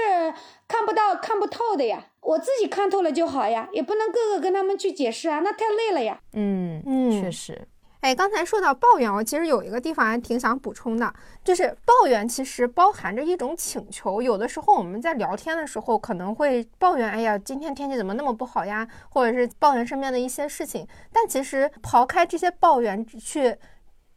[0.69, 6.21] 看不到、看不透的呀，我自己看透了就好呀，也不能个个跟他们去解释啊，那太累了呀。
[6.35, 7.67] 嗯嗯，确实。
[8.01, 11.13] 哎，刚才说到抱怨，我其实有一个地方还挺想补充的，
[11.45, 14.23] 就是抱怨其实包含着一种请求。
[14.23, 18.89] 有的时候我们在聊天的时候可能会抱怨，哎呀，今天天气怎么那么不好呀？
[19.11, 20.87] 或者是抱怨身边的一些事情。
[21.13, 23.55] 但其实刨开这些抱怨，去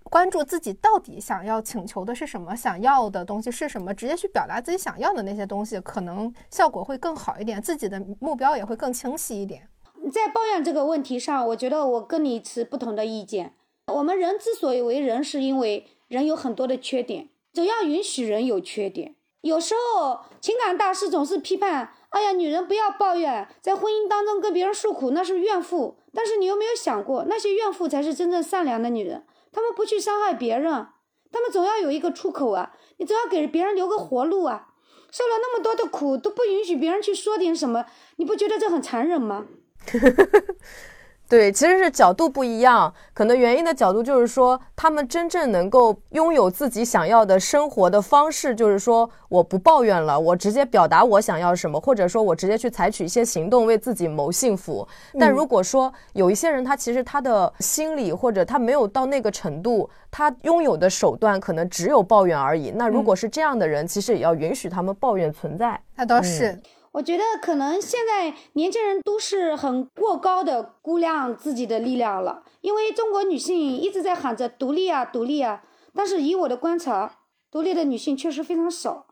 [0.03, 9.67] 关注自己到底想要请求的是什么，想要的东西是什么，直接去表达自己想要的那些东西，可能效果会更好一点，自己的目标也会更清晰一点。
[10.09, 13.53] 在抱怨这个问题上，我觉得我跟你持不同的意见。
[13.91, 19.15] 我们人之所以为人，是因为人有很多的缺点，总要允许人有缺点。
[19.41, 29.25] 有时候情感大师总是批判：“哎呀，女人不要抱怨，在婚姻当中跟别人诉苦，那是怨妇。”但是你有没有想过，那些怨妇才是真正善良的女人？
[29.51, 30.87] 她们不去伤害别人，
[31.29, 32.71] 她们总要有一个出口啊！
[32.97, 34.69] 你总要给别人留个活路啊！
[35.11, 39.47] 受了那么多的苦，都不允许别人去说点什么，你不觉得这很残忍吗？
[41.33, 54.87] 对，其实是角度不一样，可能原因的角度就是说，他们真正能够拥有自己想要的生活的方式，就是说我不抱怨了，我直接表达我想要什么，或者说我直接去采取一些行动为自己谋幸福。
[55.19, 62.69] 但如果说有一些人，他其实他的心理或者他没有到那个程度，他拥有的手段可能只有抱怨而已。
[62.69, 65.81] 那如果是这样的人，其实也要允许他们抱怨存在。
[65.95, 66.61] 那倒是。
[66.93, 75.63] 我觉得可能现在年轻人都是很过高的估量自己的力量了，因为中国女性一直在喊着独立啊，独立啊。
[75.95, 77.19] 但是以我的观察，
[77.51, 79.07] 独立的女性确实非常少。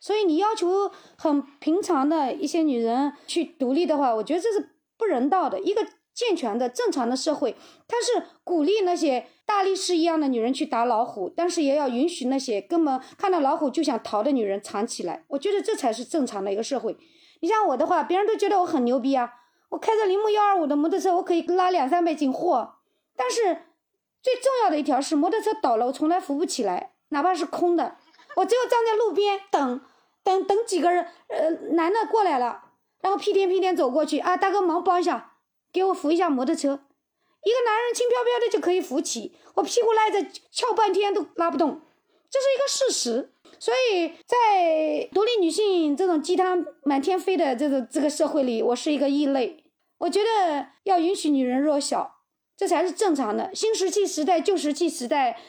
[0.00, 5.60] 所以你要求很平常的一些女人去独立的话，我觉得这是不人道的。
[5.60, 5.86] 一个
[6.28, 7.56] 健全的、正常的社会，
[7.88, 9.26] 它是鼓励那些。
[9.44, 15.24] 大力士一样的女人去打老虎，但是也要允许那些根本看到老虎就想逃的女人藏起来。
[15.28, 16.96] 我觉得这才是正常的一个社会。
[17.40, 19.30] 你像我的话，别人都觉得我很牛逼啊！
[19.70, 22.76] 我开着铃木幺二五的摩托车，我可以拉两三百斤货。
[23.14, 23.42] 但是
[24.22, 27.96] 最重要的一条是，摩托车倒了，我从来扶不起来，哪怕是空的，
[28.36, 29.80] 我只有站在路边等，
[30.22, 32.62] 等等几个人，呃，男的过来了，
[33.02, 35.31] 然后屁颠屁颠走过去啊，大哥忙帮一下，
[35.72, 36.80] 给我扶一下摩托车。
[37.44, 41.80] 一个男人轻飘飘的就可以扶起，我屁股赖着翘半天都拉不动，
[42.30, 43.32] 这是一个事实。
[43.58, 49.64] 所以在独立女性这种鸡汤满天飞的这个这个社会里，我是一个异类。
[49.98, 52.16] 我觉得要允许女人弱小，
[52.56, 53.54] 这才是正常的。
[53.54, 55.40] 新石器时代、旧石器时代，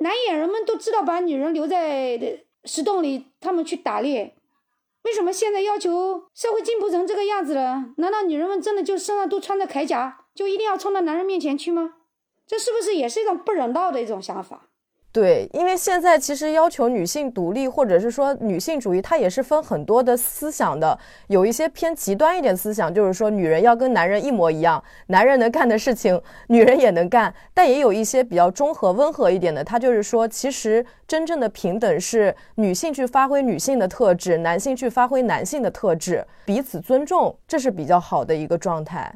[0.00, 4.36] 男演员们都知道把女人留在石洞里，他们去打猎。
[5.02, 7.92] 为什么现在要求社会进步成这个样子了？
[7.96, 10.26] 难道女人们真的就身上都穿着铠甲？
[10.34, 11.94] 就一定要冲到男人面前去吗？
[12.46, 14.68] 这是不是也是一种不人道的一种想法？
[15.12, 20.98] 对，因为现在其实要求女性独立，或者是说女性主义，它也是分很多的思想的。
[21.26, 27.32] 有一些偏极端一点思想，就是说女人要跟男人一模一样，男人能干的事情，女人也能干。
[27.52, 39.14] 但也有一些比较中和、温和一点的，它就是说，其实真正的平等是女性去发挥女性的特质，男性去发挥男性的特质，彼此尊重，这是比较好的一个状态。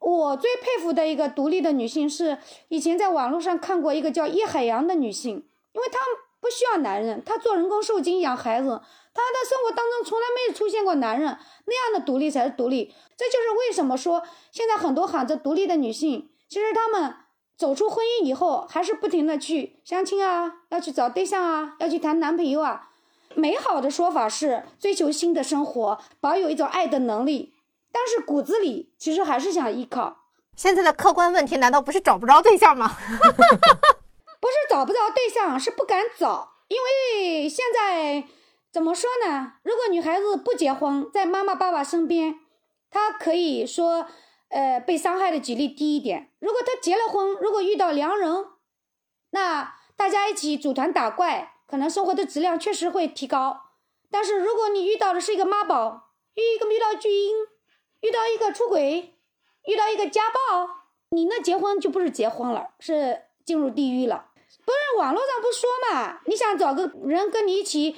[0.00, 5.36] 我最佩服的一个独立的女性是以前在网络上看过一个叫叶海洋的女性，
[5.72, 5.98] 因为她
[6.40, 12.94] 不需要男人，她做人工受精养孩子，她的生活当中从来没有出现过男人，那样的独立才是独立。
[13.16, 17.14] 这就是为什么说现在很多喊着独立的女性，其实她们
[17.56, 22.88] 走出婚姻以后，还是不停的去相亲啊，要去找对象啊，要去谈男朋友啊。
[23.34, 27.52] 美好的说法是追求新的生活，保有一种爱的能力。
[27.92, 30.18] 但是骨子里其实还是想依靠。
[30.56, 32.96] 现在的客观问题难道不是找不着对象吗？
[34.40, 36.52] 不是找不着对象，是不敢找。
[36.68, 38.24] 因为现在
[38.72, 39.54] 怎么说呢？
[39.62, 42.38] 如果女孩子不结婚，在妈妈爸爸身边，
[42.90, 44.06] 她可以说，
[44.48, 46.30] 呃，被伤害的几率低一点。
[46.38, 48.46] 如果她结了婚，如果遇到良人，
[49.30, 53.62] 那大家一起组团打怪，可能生活的质量确实会提高。
[54.10, 57.34] 但是如果你遇到的是一个妈宝，遇一个遇到巨婴。
[58.00, 59.14] 遇到一个出轨，
[59.66, 60.68] 遇到一个家暴，
[61.10, 64.26] 你那结婚就不是结婚了，是进入地狱了。
[64.64, 66.20] 不是网络上不说嘛？
[66.26, 67.96] 你想找个人跟你一起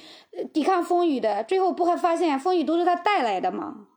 [0.53, 3.87] 抵抗风雨的，最后不会发现风雨都是他带来的吗？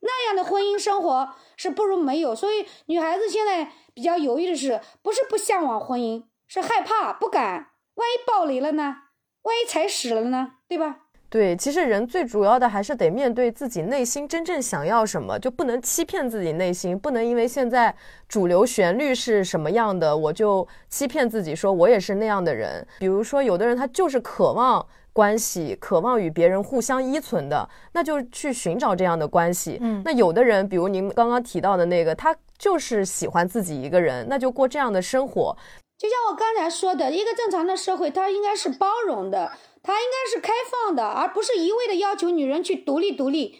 [0.00, 2.34] 那样的婚姻生活是不如没有。
[2.34, 7.72] 所以女孩子现在比较犹豫的是，不是不向往婚姻，是害怕不敢。
[7.94, 8.96] 万一爆雷了呢？
[9.42, 10.52] 万一踩屎了呢？
[10.68, 11.00] 对吧？
[11.30, 17.94] 对，其实人最主要的还是得面对自己内心真正想要什么，就不能欺骗自己内心，不能因为现在
[18.28, 22.84] 主流旋律是什么样的，我就欺骗自己说我也是那样的人。
[22.98, 29.78] 比如说，有的人他就是渴望关系，渴望与别人互相依存的，那就去寻找这样的关系。
[29.80, 35.56] 嗯，那有的人，比如您刚刚提到的那个，他就是喜欢自己一个人，那就过这样的生活。
[35.96, 39.52] 就像我刚才说的，一个正常的社会，它应该是包容的。
[39.82, 43.58] 它应该是开放的，而不是一味的要求女人去独立独立。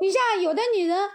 [0.00, 1.10] 你像有的女人，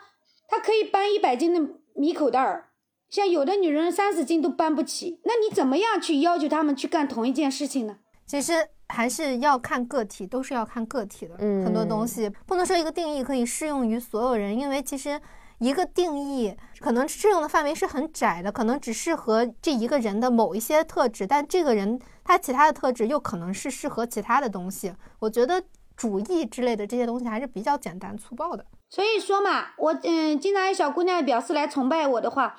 [0.47, 2.69] 她可以搬一百斤的米口袋儿，
[3.09, 5.19] 像有的女人三十斤都搬不起。
[5.25, 7.97] 那你怎么样去要求她们去干同一件事情呢？
[8.25, 8.53] 其实
[8.89, 11.35] 还是要看个体，都是要看个体的。
[11.39, 15.19] 嗯，很多东西不能说一个定义可以适用于所有人，因为其实。
[15.59, 24.93] 一个定义可能适用的范围是很窄的，可能只适合这一个人的某一些特质，但这个人他其他的特质又可能是适合其他的东西。
[25.19, 25.63] 我觉得
[25.95, 28.65] 主义之类的这些东西还是比较简单粗暴的。
[28.89, 32.55] 所以说嘛，我嗯，经常有小姑娘表示来崇拜我的话，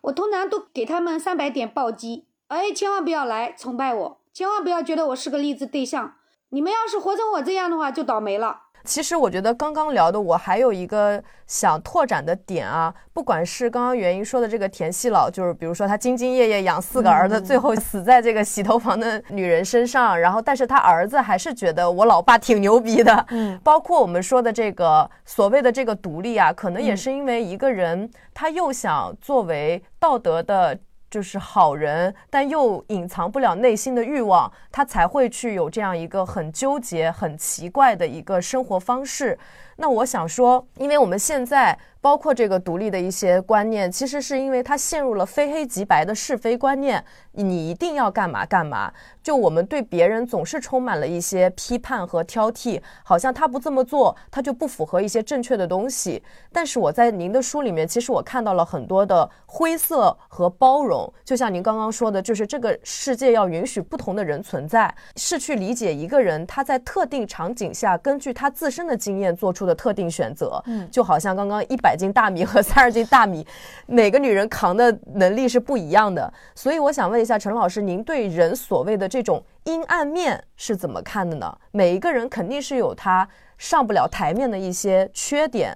[0.00, 2.26] 我通常都给他们三百点暴击。
[2.48, 6.14] 哎，千万不要来崇拜我，千万不要觉得我是个励志对象。
[6.48, 8.62] 你们要是活成我这样的话，就倒霉了。
[8.84, 23.26] 其实我觉得刚刚聊的，我还有一个想拓展的点啊，不管是刚刚原因说的这个田细老，就是比如说他兢兢业业养四个儿子，最后死在这个洗头房的女人身上，然后但是他儿子还是觉得我老爸挺牛逼的。
[23.30, 30.78] 嗯， 包括我们说的这个所谓的这个独立啊，可能也是因为一个人他又想作为道德的。
[31.10, 39.38] 就是好人，但又隐藏不了内心的欲望，他才会去有这样一个很纠结、很奇怪的一个生活方式。
[39.76, 41.78] 那我想说，因为我们现在。
[42.00, 48.92] 包括这个独立的一些观念，其实是因为他陷入了非黑即白的是非观念，你一定要干嘛干嘛。
[49.22, 56.22] 就我们对别人总是充满了一些批判和挑剔，好像他不这么做，他就不符合一些正确的东西。
[56.50, 61.12] 但是我在您的书里面，其实我看到了很多的灰色和包容。
[61.24, 70.62] 就像您刚刚说的，就是这个世界要允许不同的人存在，是去理解一个人他在特定场景下根据他自身的经验做出的特定选择。
[70.66, 71.87] 嗯，就好像刚刚一百。
[71.88, 73.46] 百斤大米和三十斤大米，
[73.86, 76.30] 哪个女人扛的能力是不一样的？
[76.54, 81.58] 所以我想问一下陈老师，您对人所谓的这种阴暗面是怎么看的呢？
[81.72, 85.74] 每一个人肯定是有他上不了台面的一些缺点，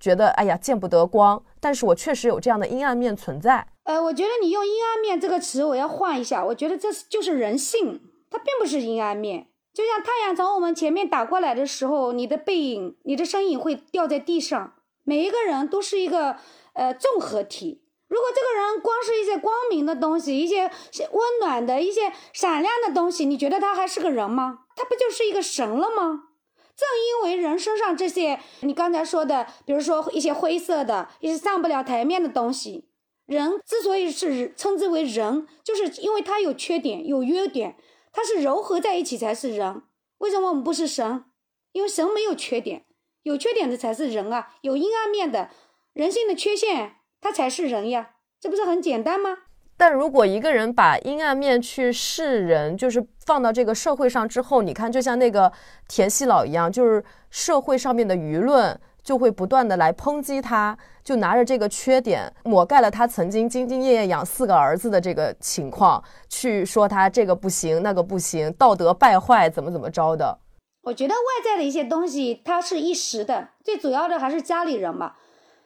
[0.00, 3.66] 觉得哎呀见不得光，但是我确实有这样的阴暗面存在。
[3.84, 9.48] 呃，我觉得你用阴暗面这个词，我要换一下，我觉得这是就是人性，它并不是阴暗面。
[9.74, 14.72] 就像太阳从我们前面打过来的时候，你的背影、你的身影会掉在地上。
[15.04, 16.36] 每一个人都是一个
[16.74, 17.82] 呃综合体。
[18.08, 20.70] 如果这个人光是一些光明的东西，一些
[21.12, 24.66] 温暖的、一些闪亮的东西，你觉得他还是个人吗？
[24.76, 26.24] 他不就是一个神了吗？
[26.76, 32.88] 正因为人身上这些你刚才说的，比如说一些灰色的、一些上不了台面的东西，
[33.26, 37.76] 人之所以是称之为人，就是因为他有缺点、有优点，
[38.12, 39.82] 他是糅合在一起才是人。
[40.18, 41.24] 为什么我们不是神？
[41.72, 42.84] 因为神没有缺点。
[43.22, 45.48] 有缺点的才是人啊，有阴暗面的
[45.92, 49.30] 人性的缺陷，他才是人呀，这不是很简单吗？
[49.76, 55.50] 但如果一个人把阴暗面去示人，就是放到这个社会上之后，你看，就像那个
[55.88, 70.38] 田西老一样，就是社会上面的舆论就会不断的来抨击他，就拿着这个缺点抹盖了他曾经兢兢业业养四个儿子的这个情况，去说他这个不行，那个不行，道德败坏，怎么怎么着的。
[70.82, 75.14] 我觉得外在的一些东西，它是一时的，最主要的还是家里人嘛。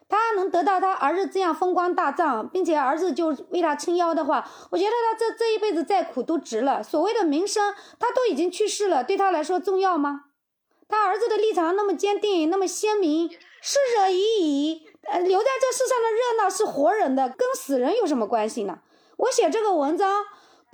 [0.08, 6.82] 他能得到他儿子这样风光大葬，并且儿子就为他撑腰的话，我觉得他这这一辈子再苦都值了。
[6.82, 10.26] 所谓的名声，他都已经去世了，对他来说重要吗？
[10.86, 18.78] 他儿子的立场那么坚定，那么鲜明，逝者已矣，呃，留在这世上的热闹是活人的，跟死人有什么关系呢？
[19.16, 20.24] 我写这个文章。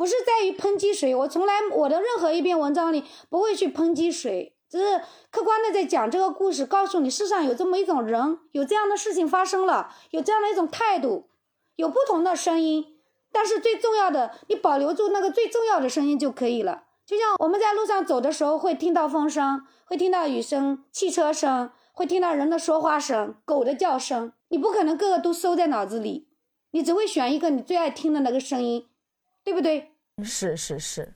[0.03, 11.29] 不是在于抨击谁，我从来我的任何一篇文章里不会去抨击谁，只是客观的在讲这个故事，告诉你世上有这么一种人，有这样的事情发生了，有这样的一种态度，
[11.77, 12.99] 有不同的声音，
[13.31, 16.83] 但是最重要的，你保留住那个最重要的声音就可以了。
[17.07, 26.27] 就像我们在路上走的时候，会听到风声，会听到雨声、汽车声，会听到人的说话声、狗的叫声，你不可能个个都收在脑子里，
[26.73, 28.89] 你只会选一个你最爱听的那个声音，
[29.45, 29.91] 对不对？
[30.21, 31.15] 是是是，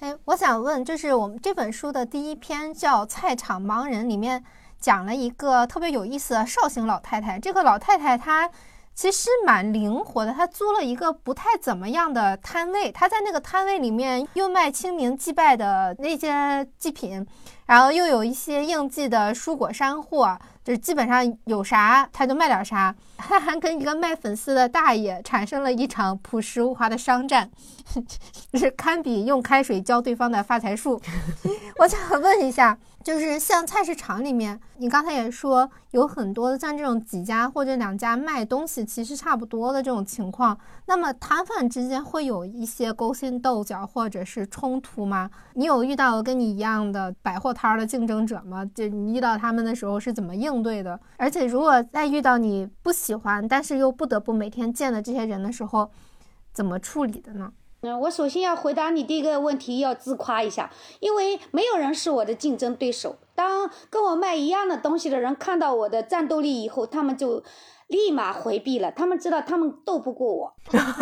[0.00, 4.44] 哎，我想问，就是我们这本书的第一篇叫《菜场盲人》，里面
[4.78, 7.38] 讲了一个特别有意思的绍兴老太太。
[7.38, 8.50] 这个老太太她
[8.98, 17.24] 其实蛮灵活的，他租了一个不太怎么样的摊位，他在那个摊位里面又卖清明祭拜的那些祭品，
[17.66, 20.36] 然后又有一些应季的蔬果山货。
[20.64, 27.48] 就是基本上有啥他就卖点啥，他 还跟一个卖粉丝的大爷产生了一场朴实无华的商战，
[28.54, 31.00] 是堪比用开水浇对方的发财树。
[31.78, 32.76] 我想问一下。
[33.08, 45.30] 就是像菜市场里面，你刚才也说有很多的像这种几家或者两家卖东西其实差不多的这种情况，那么摊贩之间会有一些勾心斗角或者是冲突吗？
[45.54, 48.62] 你有遇到跟你一样的百货摊的竞争者吗？
[48.74, 51.00] 就你遇到他们的时候是怎么应对的？
[51.16, 55.90] 而且如果再遇到你不喜欢但是又不得不每天见的这些人的时候，
[56.52, 57.50] 怎么处理的呢？
[57.82, 63.16] 嗯，我首先要回答你第一个问题，要自夸一下，因为没有人是我的竞争对手。
[63.36, 67.42] 当跟我卖一样的东西的人看到我的战斗力以后，他们就
[67.86, 68.90] 立马回避了。
[68.90, 70.54] 他们知道他们斗不过我，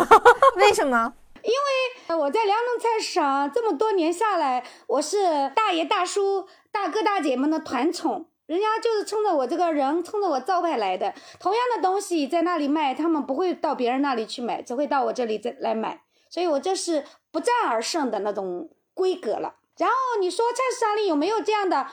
[0.57, 1.13] 为什么？
[1.41, 11.11] 因为我在辽宁菜市场这么多年下来，我是大爷大叔、大哥大姐们的团宠，人家就是冲着我这个人、冲着我招牌来的。
[11.39, 16.01] 同样的东西在那里卖，他们不会到别人那里去买，只会到我这里再来买。
[16.29, 19.55] 所以我这是不战而胜的那种规格了。
[19.77, 21.85] 然后你说菜市场里有没有这样的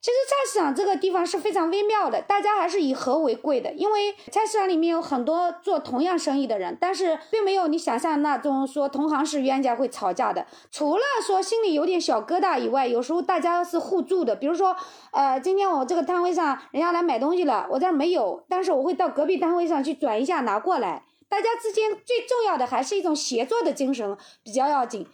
[0.00, 10.46] 其实菜市场这个地方是非常微妙的，大家还是以和为贵的，因为菜市场里面有很多做同样生意的人，但是并没有你想象那种说同行是冤家会吵架的。
[10.72, 14.34] 除了说心里有点小疙瘩以外，有时候大家是互助的。
[14.34, 14.74] 比如说，
[15.12, 21.04] 呃，今天我这个摊位上人家来买东西了，我这儿没有，但是我会到隔壁摊位上去转一下拿过来。
[21.30, 25.06] 大家之间最重要的还是一种协作的精神比较要紧。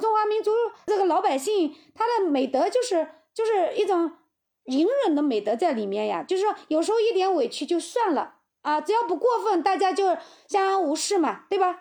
[0.00, 0.52] 中华民族
[0.86, 4.12] 这个老百姓他的美德就是就是一种。
[4.66, 10.16] 隐忍的美德在里面呀，就是说有时候一点委屈就算了啊，只要不过分，大家就
[10.46, 11.80] 相安无事嘛，对吧？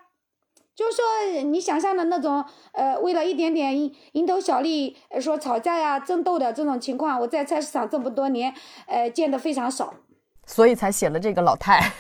[0.76, 3.72] 就是说你想象的那种，呃，为了一点点
[4.14, 8.52] 蝇头小利，说吵架呀、争斗的这种情况，我在菜市场这么多年，
[8.88, 9.94] 呃，见的非常少，
[10.52, 11.94] 所以才写了这个老太。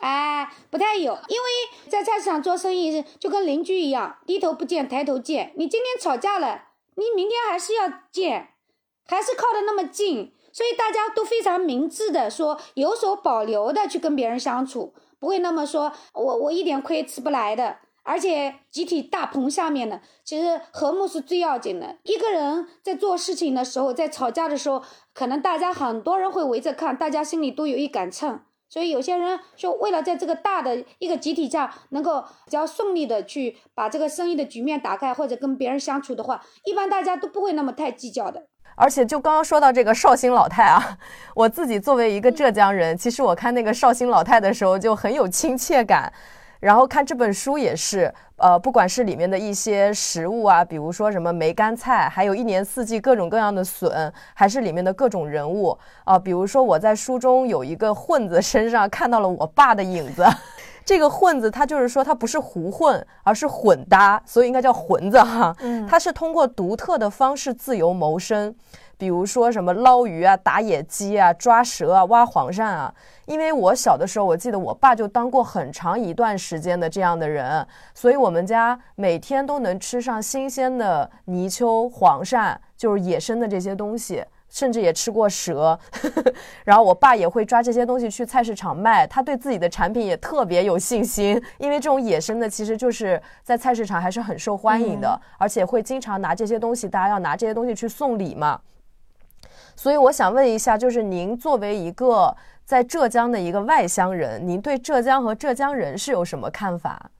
[0.00, 1.48] 哎， 不太有，因为
[1.88, 5.52] 在菜市场做生意就跟邻居一样，低头不见抬头见。
[5.56, 8.48] 你今天吵架了，你明天还是要见。
[9.06, 17.78] 还是靠的那么近，所以大家都非常明智的说，有所保留的去跟别人相处，不会那么说我我一点亏吃不来的。
[18.04, 21.96] 而且集体大棚下面呢，其实和睦是最要紧的。
[22.02, 24.82] 一个人在做事情的时候，在吵架的时候，
[25.14, 28.40] 可能大家很多人会围着看，大家心里都有一杆秤。
[28.68, 38.46] 所以有些人就为了在这个大的一个集体下能够比较顺利的去把这个生意的局面打开，或者跟别人相处的话，一般大家都不会那么太计较的。
[38.74, 40.96] 而且就刚刚说到这个绍兴老太啊，
[41.36, 46.10] 我自己作为一个浙江人，其实我看那个绍兴老太的时候就很有亲切感。
[46.62, 60.24] 然后看这本书也是，呃，不管是里面的一些食物啊，比如说什么梅干菜，还有一年四季各种各样的笋，还是里面的各种人物啊，比如说我在书中有一个混子身上看到了我爸的影子。
[60.84, 65.54] 这个混子，他就是说他不是胡混，而是混搭，所以应该叫混子哈。
[65.60, 68.52] 嗯，他是通过独特的方式自由谋生，
[69.02, 72.94] 比如说什么捞鱼啊、打野鸡啊、抓蛇啊、挖黄鳝啊。
[73.26, 84.24] 因为我小的时候，我记得我爸就当过很长一段时间的这样的人，所以我们家每天都能吃上新鲜的泥鳅、黄鳝，就是野生的这些东西。
[84.48, 85.76] 甚至也吃过蛇，
[86.62, 98.60] 然后我爸也会抓这些东西去菜市场卖，他对自己的产品也特别有信心，因为这种野生的其实就是在菜市场还是很受欢迎的，而且会经常拿这些东西，大家要拿这些东西去送礼嘛。
[99.76, 107.10] 所以我想问一下，就是您作为一个在浙江的一个外乡人，您对浙江和浙江人是有什么看法？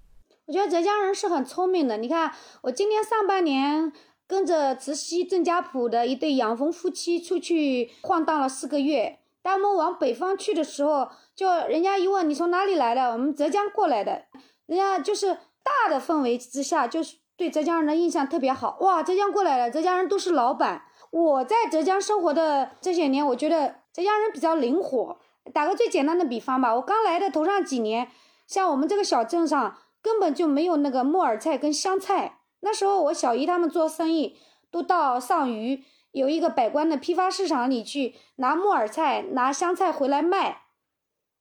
[0.47, 2.33] 我觉得浙江人是很聪明的，你看
[2.63, 3.93] 我今年上半年。
[4.29, 9.19] 跟着慈溪郑家浦的一对养蜂夫妻出去晃荡了四个月。
[9.43, 14.23] 当我们往北方去的时候，就人家一问你从哪里来的，我们浙江过来的。
[14.65, 18.79] 人家就是大的氛围之下，就是对浙江人的印象特别好。
[18.81, 20.85] 哇，浙江过来了，浙江人都是老板。
[21.13, 25.19] 我在浙江生活的这些年，我觉得浙江人比较灵活。
[25.53, 28.09] 打个最简单的比方吧，我刚来的头上几年，
[28.47, 32.39] 像我们这个小镇上根本就没有那个木耳菜跟香菜。
[32.61, 34.39] 那时候我小姨他们做生意，
[34.71, 40.63] 都到上虞有一个百官的批发市场里去拿木耳菜、拿香菜回来卖，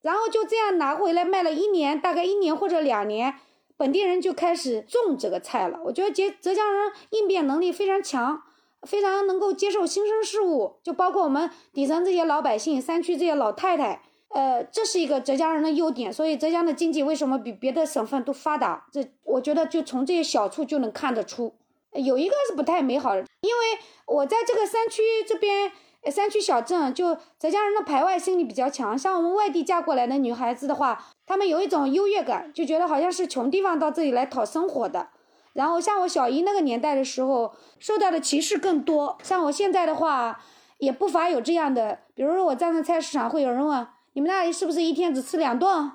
[0.01, 3.36] 然后就这样拿回来卖了一年，大概一年或者两年，
[3.78, 5.80] 本地人就开始种这个菜了。
[5.86, 8.41] 我觉得浙浙江人应变能力非常强，
[8.88, 14.01] 非常能够接受新生事物，就包括我们底层这些老百姓、山区这些老太太。
[14.29, 18.86] 呃，这是一个浙江人的优点，所以浙江的经济为什么比别的省份都发达？
[18.89, 21.53] 这我觉得就从这些小处就能看得出。
[21.93, 25.69] 有一个是不太美好的，因为我在这个山区这边，
[26.09, 28.97] 山区小镇，就浙江人的排外心理比较强。
[28.97, 35.09] 像我们外地嫁过来的女孩子的话，她们有一种优越感，就觉得好像是穷地方到这里来讨生活的。
[35.53, 39.17] 然后像我小姨那个年代的时候，受到的歧视更多。
[39.23, 40.41] 像我现在的话，
[40.77, 43.87] 也不乏有这样的，比如说我站在菜市场，会有人问。
[44.13, 45.91] 你们那里是不是一天只吃两顿？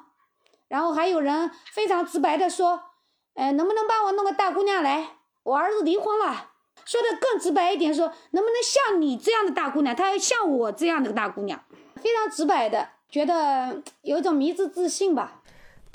[0.68, 2.80] 然后还有人非常直白的说，
[3.34, 5.16] 呃，能不能帮我弄个大姑娘来？
[5.42, 6.50] 我儿子离婚了。
[6.84, 9.94] 说的更直白一点，说能不能像你这样的大姑娘？
[9.94, 11.61] 她要像我这样的大姑娘，
[11.96, 15.36] 非常直白的，觉得有一种迷之自信吧。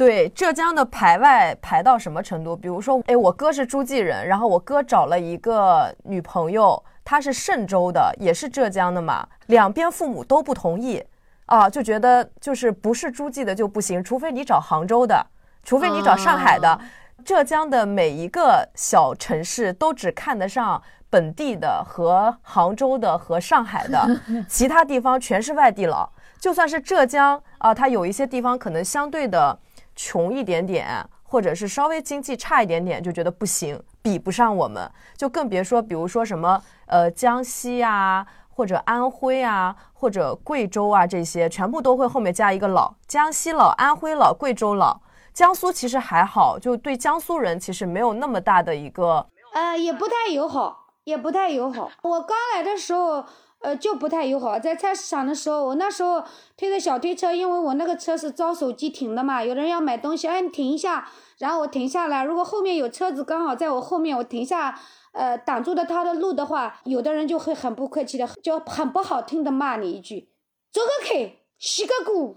[0.01, 2.57] 对浙江的排外排到什么程度？
[2.57, 11.03] 比如说，哎，我哥是诸暨人，然后我哥找了一个女朋友，她是嵊州的，也是浙江的嘛，两边父母都不同意。
[11.45, 15.23] 啊，就觉得就是不是诸暨的就不行，除非你找杭州的，
[15.63, 16.79] 除非你找上海的，
[17.23, 20.81] 浙江的每一个小城市都只看得上
[21.11, 26.09] 本地的和杭州的和上海的， 其他地方全是外地佬。
[26.39, 29.55] 就算是浙江啊，它有一些地方可能相对的
[29.95, 38.25] 穷一点点，或者是稍微经济差一点点，就觉得不行，比不上我们，就更别说比如说什么呃江西啊。
[38.53, 44.99] 或者安徽啊，或者贵州啊，这些全部都会后面加一个老，江西老、安徽老、贵州老。
[45.33, 51.89] 江苏其实还好，就对江苏人其实没有那么大的一个，呃，也不太友好，也不太友好。
[52.03, 53.25] 我刚来的时候，
[53.63, 54.59] 呃，就不太友好。
[54.59, 56.23] 在菜市场的时候，我那时候
[56.57, 61.07] 推着小推车，因为我那个车是招手机停的嘛，有的人要买东西，哎，你停一下，
[61.37, 62.23] 然后我停下来。
[62.23, 64.79] 如果后面有车子刚好在我后面，我停下，
[65.13, 70.29] 呃，挡住了他的路的话，有的人就会很不客气的，就很不好听的骂你一句
[70.73, 72.35] ：“走个开，洗个锅。”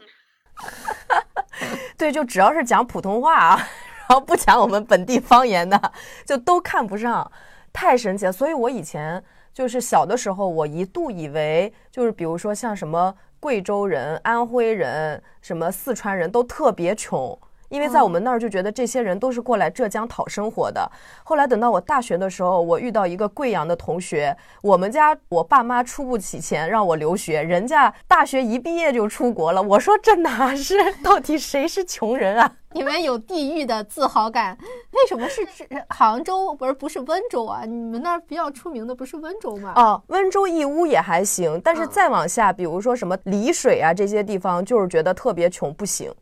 [1.96, 3.56] 对，就只要是讲普通话啊，
[4.08, 5.92] 然后不讲我们本地方言的，
[6.26, 7.32] 就都看不上，
[7.74, 8.32] 太神奇了。
[8.32, 9.22] 所以我以前
[9.52, 17.38] 就是小的时候，我一度以为就是比如说像什么贵州人、安徽人、什么四川人都特别穷。
[17.70, 20.88] 因为在我们那儿就觉得这些人都是过来浙江讨生活的。
[21.24, 29.60] 后来等到我大学的时候，我遇到一个贵阳的同学，我们家我爸妈出不起钱让我留学，人家大学一毕业就出国了。
[29.60, 30.76] 我说这哪是？
[31.02, 32.52] 到底谁是穷人啊？
[32.74, 34.58] 你们有地域的自豪感？
[34.90, 35.46] 为什么是
[35.88, 37.64] 杭州不是不是温州啊？
[37.64, 39.72] 你们那儿比较出名的不是温州吗？
[39.76, 46.12] 哦，温州义乌也还行，但是再往下，比如说什么丽水啊这些地方，就是觉得特别穷，不行。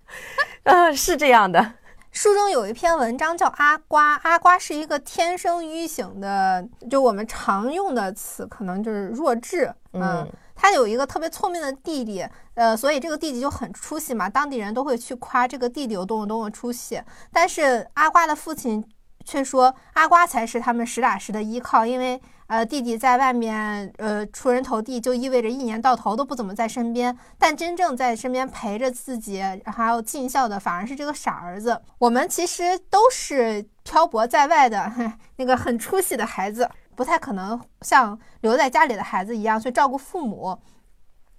[0.64, 1.72] 嗯， 是这样的。
[2.10, 9.72] 书中有一篇文章叫阿瓜，阿瓜是一个天生愚型的，就我们常用的词，可能就是弱智。
[9.94, 17.02] 嗯，他有一个特别聪明的弟弟，呃，所以这个弟弟就很出息嘛，当地人都会去夸这个弟弟有多么多么出息。
[17.32, 18.84] 但是阿瓜的父亲
[19.24, 22.20] 却说，阿瓜才是他们实打实的依靠，因为。
[22.48, 27.16] 呃，弟弟在外面，呃，出人头地，就意味着一年到头都不怎么在身边。
[27.38, 31.80] 但真正在身边陪着自己，还有尽孝的，反而是这个傻儿子。
[31.96, 34.92] 我们其实都是漂泊在外的
[35.36, 40.58] 那个很出息的孩子，不太可能像留在家里的孩子一样去照顾父母。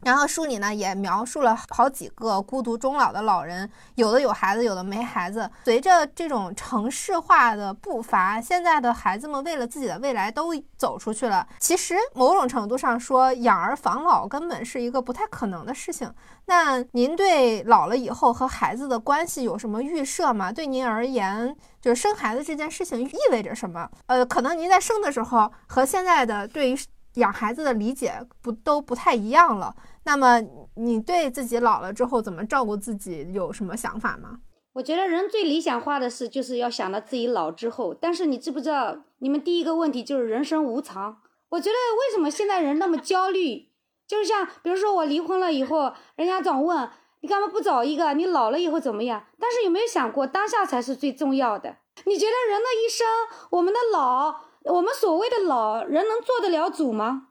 [0.03, 5.49] 然后书里呢也描述了好几个孤独终老的老人，有的有孩子，有的没孩子。
[5.65, 11.47] 随着这种城市化的步伐，现在的孩子们为了自己的未来都走出去了。
[11.59, 16.13] 其实某种程度上说，养儿防老根本是一个不太可能的事情。
[16.45, 20.51] 那您对老了以后和孩子的关系有什么预设吗？
[20.51, 23.89] 对您而言，就是生孩子这件事情意味着什么？
[24.07, 26.77] 呃，可能您在生的时候和现在的对于
[27.13, 29.73] 养孩子的理解不都不太一样了。
[30.05, 30.41] 那么
[30.75, 34.39] 你对自己老了之后怎么照顾自己有什么想法吗？
[34.73, 37.93] 我觉得人最理想化的事就是要想到自己老之后。
[37.93, 41.17] 但是你知不知道，你们第一个问题就是人生无常。
[41.49, 43.69] 我觉得为什么现在人那么焦虑？
[44.07, 46.89] 就是像比如说我离婚了以后，人家总问
[47.21, 48.13] 你干嘛不找一个？
[48.15, 49.23] 你老了以后怎么样？
[49.39, 51.77] 但是有没有想过当下才是最重要的？
[52.05, 53.07] 你觉得人的一生，
[53.51, 57.27] 我们的老，我们所谓的老人能做得了主吗？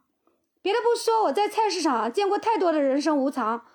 [0.63, 3.67] 别的不说，我在菜市场见过太多的人生无常。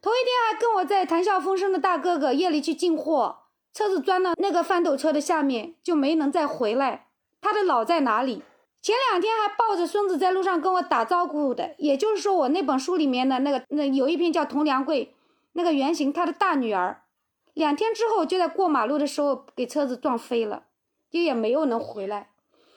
[0.00, 7.06] 头一天还跟我在谈笑风生的大哥哥，夜里去进货，车子钻到那个翻斗车的下面，就没能再回来。
[7.40, 8.42] 他的老在哪里？
[8.80, 15.14] 前两天还抱着孙子在路上跟我打招呼的，也就是说，我那本书里面的那个那有一篇叫佟良贵，
[15.52, 17.02] 那个原型他的大女儿，
[17.54, 20.64] 两天之后就在过马路的时候给车子撞飞了，
[21.08, 22.30] 就也没有能回来。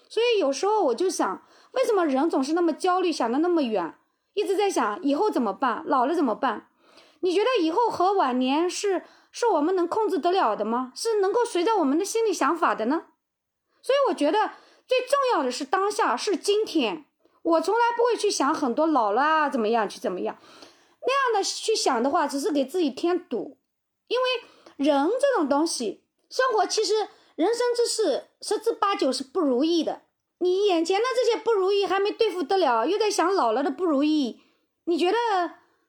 [0.07, 1.41] 所以有时候我就想。
[1.75, 3.95] 为什么人总是那么焦虑，想的那么远，
[4.33, 6.69] 一直在想以后怎么办，老了怎么办？
[7.21, 10.91] 你觉得以后和晚年是是我们能控制得了的吗？
[10.95, 13.05] 是能够随着我们的心里想法的呢？
[13.81, 14.51] 所以我觉得
[14.87, 17.05] 最重要的是当下，是今天。
[17.41, 20.37] 我从来不会去想很多老了啊怎么样去怎么样，
[21.01, 23.57] 那样的去想的话，只是给自己添堵。
[24.07, 24.25] 因为
[24.77, 26.93] 人这种东西，生活其实
[27.35, 30.01] 人生之事十之八九是不如意的。
[30.39, 34.41] 你眼前的这些不如意还没对付得了，又在想老了的不如意，
[34.85, 35.17] 你觉得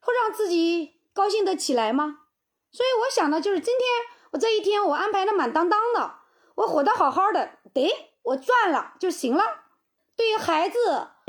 [0.01, 2.21] 会让自己高兴得起来吗？
[2.71, 3.89] 所以我想的就是今天
[4.33, 6.15] 我这一天我安排的满当当的，
[6.57, 7.91] 我活得好好的，得
[8.23, 9.43] 我赚了就行了。
[10.17, 10.77] 对于孩子，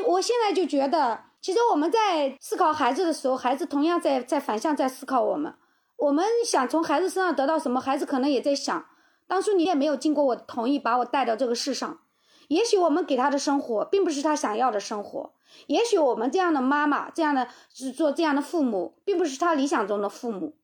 [0.06, 5.56] 我现在就觉得，其实我们在思考孩子的时候，孩子同样在在反向在思考我们。
[5.98, 8.86] 我们想从孩子身上得到什么，孩子可能也在想，
[9.28, 12.00] 当初你也没有经过我同意把我带到这个世上。
[12.48, 15.34] 也许我们给他的生活并不是他想要的生活，
[15.68, 20.56] 也许我们这样的妈妈，这样的是做这样的父母，并不是他理想中的父母。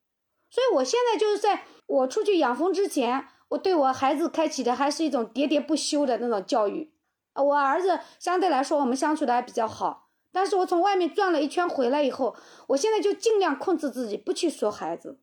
[0.49, 6.93] 所以，我现在就是在我出去养蜂之前，我对我孩子开启的还是一种喋喋不休的那种教育。
[7.35, 12.35] 我儿子相对来说我们相处的还比较好，但是我从外面转了一圈回来以后，
[12.67, 15.19] 我现在就尽量控制自己不去说孩子。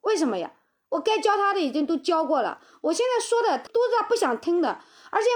[0.00, 0.52] 为什么呀？
[0.90, 4.80] 我该教他的已经都教过了，我现在说的都是他不想听的，
[5.10, 5.28] 而且。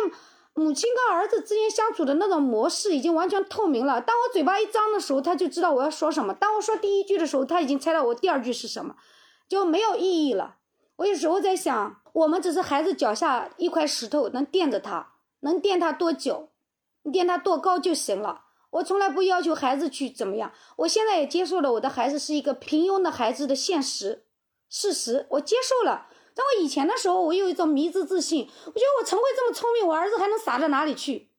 [0.55, 4.01] 母亲跟儿子之间相处的那种模式已经完全透明了。
[4.01, 8.95] 当我嘴巴一张的时候，他就知道我要说什么；当我说第一句的时候，他已经猜到我第二句是什么，
[9.49, 10.57] 就没有意义了。
[10.97, 16.51] 我有时候在想，我们只是孩子脚下一块石头，能垫着他，能垫他多久，
[17.13, 18.43] 垫他多高就行了。
[18.71, 20.53] 我从来不要求孩子去怎么样。
[20.77, 24.25] 我现在也接受了我的孩子是一个平庸的孩子的现实
[24.69, 26.07] 事实，我接受了。
[26.35, 31.31] 在我以前的时候，我有一种迷之自信，我觉得我陈慧这么聪明，我儿子还能傻到哪里去？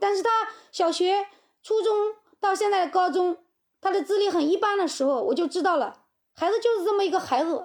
[0.00, 0.30] 但是他
[0.72, 1.28] 小学、
[1.62, 3.38] 初中到现在的高中，
[3.80, 6.02] 他的智力很一般的时候，我就知道了，
[6.34, 7.64] 孩子就是这么一个孩子。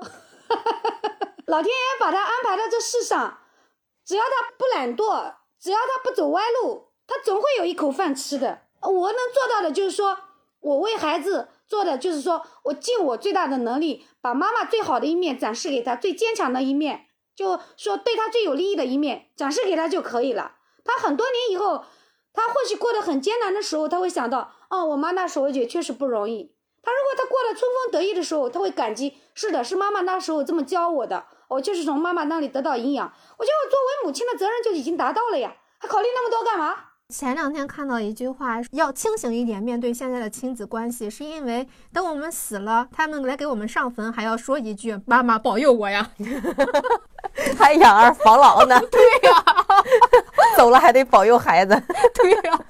[1.48, 3.40] 老天爷把他安排在这世上，
[4.06, 8.68] 只要他不懒惰，只要他不走歪路，他总会有一口饭吃的。
[8.82, 10.18] 我能做到的就是说，
[10.60, 20.56] 我为孩子做的就是说我尽我最大的能力，把妈妈最好的一面展示给她，最坚强的一面，就说对她最有利益的一面展示给她就可以了。
[20.84, 21.86] 她很多年以后，
[22.34, 26.54] 她或许过得很艰难的时候，她会想到，哦，我妈那时候也确实不容易。
[26.84, 33.14] 她如果她过得春风得意的时候，她会感激，是的，是妈妈那时候这么教我的，我就是从妈妈那里得到营养。
[33.38, 36.91] 我觉得我作为母亲的责任就已经达到了呀，还考虑那么多干嘛？
[37.12, 46.10] 前两天看到一句话，要清醒一点面对现在的亲子关系，是因为等我们死了，他们来给我们上坟，还要说一句“妈妈保佑我呀
[47.60, 48.80] ”，还养儿防老呢。
[48.90, 49.46] 对呀，
[50.58, 51.80] 走了还得保佑孩子。
[52.16, 52.66] 对呀。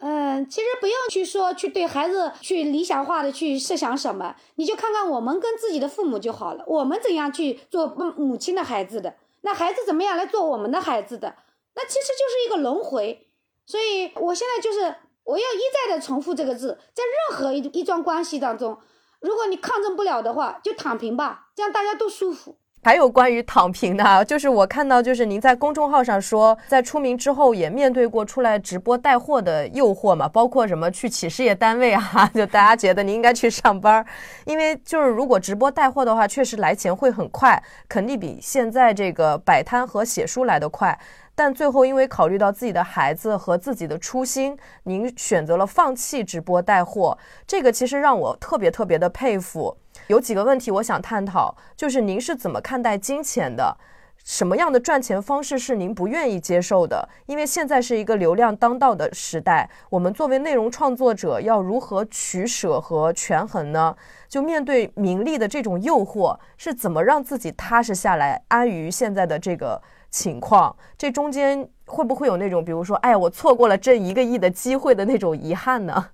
[0.00, 6.64] 嗯，其实不用去说去对孩子去理想化的去设想什么，你就看看我们跟自己的父母就好了。
[6.66, 7.86] 我们怎样去做
[8.16, 11.34] 母亲的孩子的，那孩子怎么样来做我们的孩子的，
[11.74, 13.27] 那其实就是一个轮回。
[13.68, 14.80] 所以，我现在就是
[15.24, 18.78] 我要一再的重复这个字，在任何一一桩关系当中，
[19.20, 22.56] 如果你抗争不了的话，就躺平吧，这样大家都舒服。
[22.82, 34.02] 还有关于躺平的，就是我看到，就是您在公众号上说，在出名之后也面对过出来直播带货的诱惑嘛，包括什么去企事业单位啊， 就大家觉得您应该去上班，
[34.46, 40.98] 因为就是如果直播带货的话，确实来钱会很快，肯定比现在这个摆摊和写书来的快。
[41.38, 47.16] 但最后，因为考虑到自己的孩子和自己的初心，您选择了放弃直播带货。
[47.46, 49.76] 这个其实让我特别特别的佩服。
[50.08, 53.76] 有几个问题我想探讨，就是您是怎么看待金钱的？
[54.24, 57.08] 什么样的赚钱方式是您不愿意接受的？
[57.26, 63.94] 因为现在是一个流量当道的时代，我们作为内容创作者要如何取舍和权衡呢？
[64.28, 69.80] 就面对名利的这种诱惑，是怎么让自己踏实下来，安于现在的这个？
[70.10, 76.10] 情况，这中间会不会有那种，比如说，哎，我错过了挣一个亿的机会的那种遗憾呢？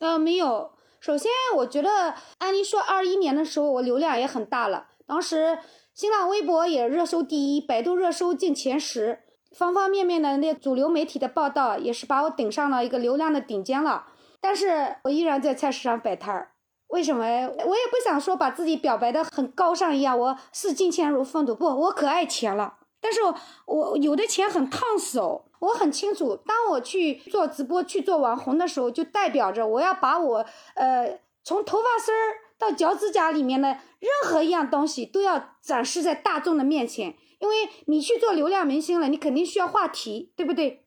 [0.00, 0.72] 呃，没有。
[1.00, 5.58] 首先，我觉得按理说，二一年的时候我流量也很大了，当时
[5.92, 9.20] 新浪微博也热搜第一，百度热搜进前十，
[9.52, 14.06] 方方面面的那主流媒体的报道也是把我顶上了一个流量的顶尖了。
[14.40, 16.51] 但是我依然在菜市场摆摊儿，
[16.92, 17.24] 为什么？
[17.24, 22.74] 我也不想说把自己表白的很高尚一样，我视金钱如粪土，不，我可爱钱了。
[23.00, 23.34] 但是我
[23.64, 33.68] 我有的钱很烫手，我很清楚，当我去做直播、去做网红的时候，就代表着我要把我呃从头发丝儿到脚趾甲里面的
[33.98, 40.84] 任何一样东西都要展示在大众的面前，因为你去做流量明星了，你肯定需要话题，对不对？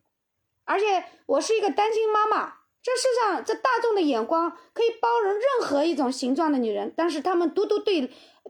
[0.66, 2.55] 而且我是一个单亲妈妈。
[2.86, 8.02] 这世上，这大众的眼光可以包容任何一种形状的女人，但是他们独独对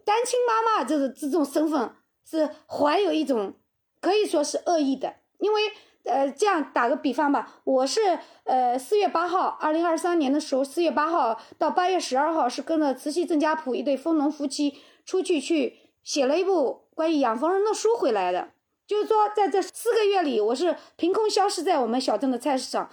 [0.03, 1.95] 单亲妈妈这个这种身份
[2.29, 3.53] 是怀有一种
[4.01, 5.15] 可以说是恶意的。
[5.37, 5.71] 因为，
[6.03, 18.49] 呃，这样打个比方吧，我是呃四月八号，二零二三年的时候，四月八号到八月十二号是跟着慈禧郑家铺一对丰农夫妻出去去写了一部关于养蜂人的书回来的。
[18.85, 22.89] 就是说，在这四个月里，我是凭空消失在我们小镇的菜市场。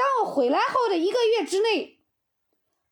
[0.00, 2.00] 当我回来后的一个月之内，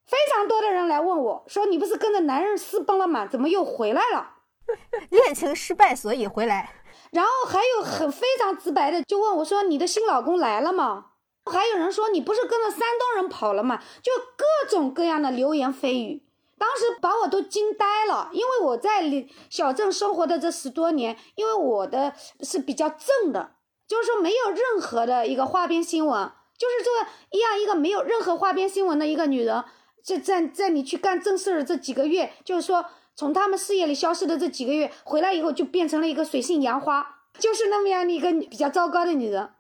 [0.05, 3.27] 非常多的人来问我说：“你不是跟着男人私奔了吗？
[3.27, 4.35] 怎么又回来了？
[5.09, 6.75] 恋情失败，所以回来。”
[7.11, 11.07] 然后还有很非常直白的就问我说：“你的新老公来了吗？”
[11.51, 16.27] 还有人说：“你不是跟着山东人跑了吗？”就各种各样的流言蜚语，
[16.59, 18.29] 当时把我都惊呆了。
[18.33, 19.03] 因为我在
[19.49, 23.53] 小镇生活的这十多年，因为我的是比较正的，
[23.87, 26.31] 就是说没有任何的一个花边新闻。
[26.59, 29.65] 就是这一样一个没有任何花边新闻的一个女人，
[30.03, 32.85] 在在在你去干正事儿这几个月，就是说
[33.15, 39.51] 从他们事业里消失的这几个月，回来以后就变成了一个水性杨花，就是那么样的一个比较糟糕的女人。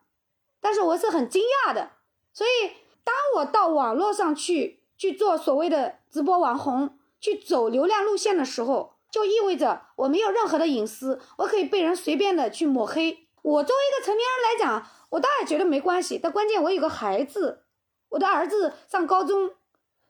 [0.60, 1.92] 但是我是很惊讶的，
[2.32, 2.72] 所以
[3.04, 13.28] 当我到网络上去去做所谓的直播网红，去走流量路线的时候，就意味着我没有任何的隐私，我可以被人随便的去抹黑。
[13.40, 16.18] 我作为一个成年人来讲，我倒也觉得没关系。
[16.22, 17.64] 但关键我有个孩子，
[18.10, 19.50] 我的儿子上高中，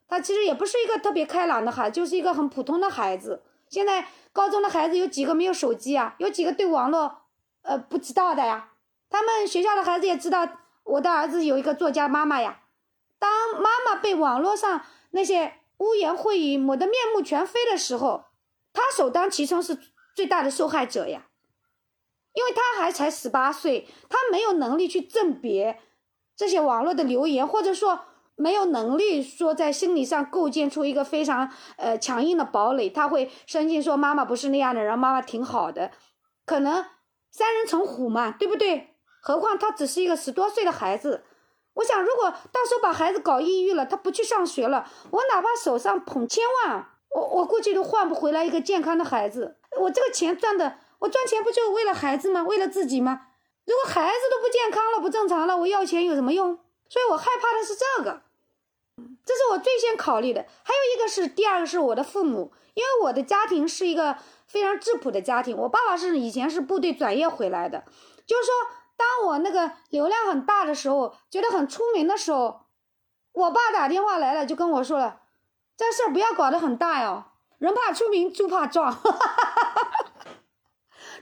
[0.09, 3.42] 他其实也不是一个特别开朗的孩，就是一个很普通的孩子。
[3.68, 6.14] 现在高中的孩子有几个没有手机啊？
[6.18, 7.22] 有几个对网络
[7.62, 8.70] 呃不知道的呀？
[9.11, 10.49] 他们学校的孩子也知道，
[10.84, 12.62] 我的儿子有一个作家妈妈呀。
[13.18, 18.24] 当妈妈被网络上那些污言秽语抹得面目全非的时候，
[18.72, 19.78] 他首当其冲是
[20.14, 21.28] 最大的受害者呀。
[22.35, 25.81] 因为他还才十八岁，他没有能力去甄别
[26.37, 28.01] 这些网络的留言，或者说
[28.37, 32.89] 没有能力说在心理上构建出一个非常呃强硬的堡垒。
[32.89, 35.91] 他会深信说妈妈不是那样的人，妈妈挺好的。
[36.47, 36.85] 可能
[37.33, 38.95] 三人成虎嘛，对不对？
[39.20, 41.24] 何况他只是一个十多岁的孩子。
[41.74, 49.59] 我想，如果到时候把孩子搞抑郁了，他不去上学了，我哪怕手上捧千万，我我估计都换不回来一个健康的孩子。
[49.81, 50.79] 我这个钱赚的。
[50.99, 52.42] 我赚钱不就为了孩子吗？
[52.42, 53.26] 为了自己吗？
[53.64, 56.59] 如果孩子都不健康了、不正常了，我要钱有什么用？
[56.88, 58.22] 所以我害怕的是这个，
[59.24, 60.46] 这是我最先考虑的。
[60.62, 65.55] 还有一个是，第二个是我的父母，因为我的家庭是一个非常质朴的家庭。
[65.57, 67.84] 我爸爸是以前是部队转业回来的，
[68.26, 68.55] 就是说，
[68.96, 72.62] 当我那个流量很大的时候，觉得很出名的时候，
[73.32, 75.20] 我爸打电话来了，就跟我说了，
[75.76, 77.24] 这事儿不要搞得很大哟，
[77.59, 78.99] 人怕出名，猪怕壮。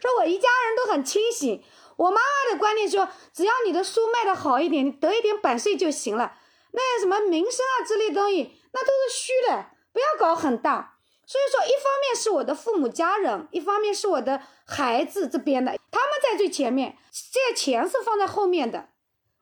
[0.01, 1.63] 说我一家人都很清醒，
[1.97, 6.35] 我妈妈的观念说，只要你的书卖的好一点，你得一点版税就行了。
[6.73, 10.99] 那什么名声啊之类东西，那都是虚的，不要搞很大。
[11.27, 16.97] 所以说，一方面是我的父母家人，一方面是我的孩子这边的，他们在最前面，
[17.33, 18.91] 这些钱是放在后面的。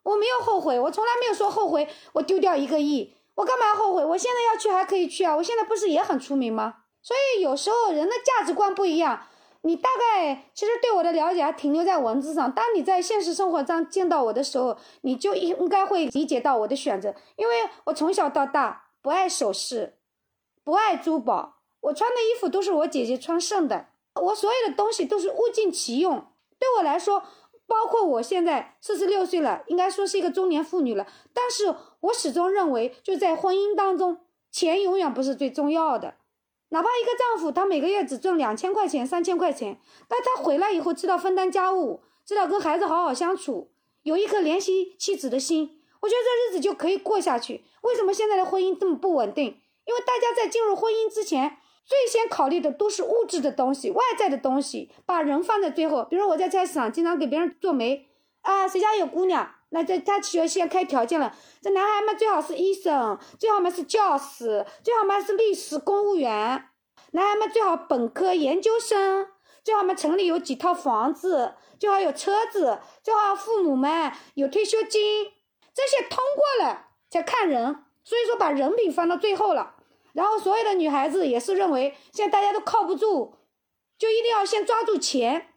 [0.05, 4.05] 我没有后悔，我从来没有说后悔，我丢掉一个亿，我干嘛要后悔？
[4.05, 6.77] 我现在要去还可以去啊，我现在不是也很出名吗？
[7.03, 9.27] 所以有时候人的价值观不一样。
[9.67, 17.15] 你大概其实对我的了解还停留在文字上，当你在现实生活中见到我的时候，你就应该会理解到我的选择。
[17.37, 17.55] 因为
[17.85, 19.97] 我从小到大不爱首饰，
[20.63, 23.87] 不爱珠宝，我穿的衣服都是我姐姐穿剩的，
[24.21, 26.27] 我所有的东西都是物尽其用。
[26.59, 27.23] 对我来说，
[27.67, 34.19] 包括我现在四十六岁了，应该说是一个中年妇女了，但是我始终认为，就在婚姻当中，
[34.51, 36.17] 钱永远不是最重要的。
[36.75, 43.71] 哪怕一个丈夫，他每个月只挣两千块钱、三千块钱，但他回来以后知道分担家务，知道跟孩子好好相处，
[44.03, 47.63] 有一颗怜惜妻子的心，我觉得这日子就可以过下去。
[47.83, 49.45] 为什么现在的婚姻这么不稳定？
[49.85, 56.05] 因为大家在进入婚姻之前，最先考虑的都是物质的东西、外在的东西，把人放在最后。
[56.11, 58.09] 比如我在菜市场经常给别人做媒，
[58.41, 66.69] 啊，谁家有姑娘，那这他需要先开条件了，这男孩嘛最好是医生，最好嘛是教师，最好嘛是律师、公务员。
[67.11, 69.27] 男孩们最好本科、研究生，
[69.65, 75.33] 最好嘛城里有几套房子，最好有车子，最好父母们有退休金，
[75.75, 77.85] 这些通过了才看人。
[78.05, 79.75] 所以说把人品放到最后了。
[80.13, 83.35] 然后所有的女孩子也是认为现在大家都靠不住，
[83.99, 85.49] 就一定要先抓住钱，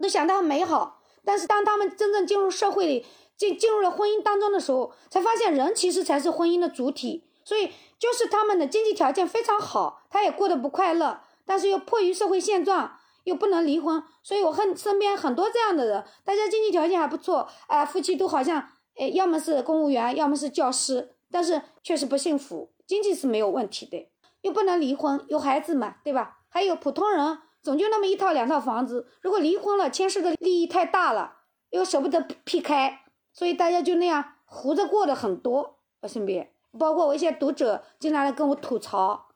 [0.00, 0.95] 都想得很美好。
[1.26, 3.04] 但是当他们真正进入社会里，
[3.36, 7.24] 进进入了婚姻当中的时候，才发现人其实才是婚姻的主体。
[7.44, 14.02] 所以就是他们的经济条件非常好，他也过得不快乐，但是又迫于社会现状，又不能离婚。
[14.22, 24.10] 所以我恨身边很多这样的人，大家经济条件还不错，哎，夫妻都好像，哎，要么是公务员，要么是教师，但是确实不幸福，经济是没有问题的，
[24.42, 26.38] 又不能离婚，有孩子嘛，对吧？
[26.48, 31.38] 还有普通人，总就那么一套两套房子，如果离婚了，牵涉的利益太大了，
[31.70, 33.00] 又舍不得劈开，
[33.32, 36.52] 所以大家就那样胡着过的很多，我身边。
[36.78, 39.30] 包括我一些读者经常来跟我吐槽，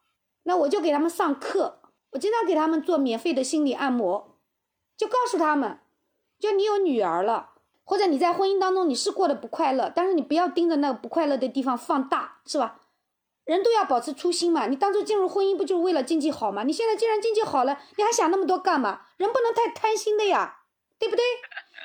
[0.45, 1.81] 那我就给他们上课，
[2.13, 4.37] 我经常给他们做免费的心理按摩，
[4.97, 5.81] 就告诉他们，
[6.39, 12.80] 就你有女儿了，或者你在婚姻当中你是过得不快乐，但是你不要盯着那个不快乐的地方放大，是吧？
[13.45, 14.67] 人都要保持初心嘛。
[14.67, 16.63] 你当初进入婚姻不就是为了经济好吗？
[16.63, 19.03] 你现在既然经济好了，你还想那么多干嘛？
[19.17, 20.61] 人不能太贪心的呀，
[20.99, 21.25] 对不对？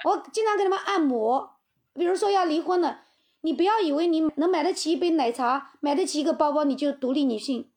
[0.03, 1.57] 我经常给他们按摩，
[1.93, 3.01] 比如说要离婚了。
[3.41, 7.69] 你不要以为你能买得起一杯奶茶，买得起一个包包，你就独立女性。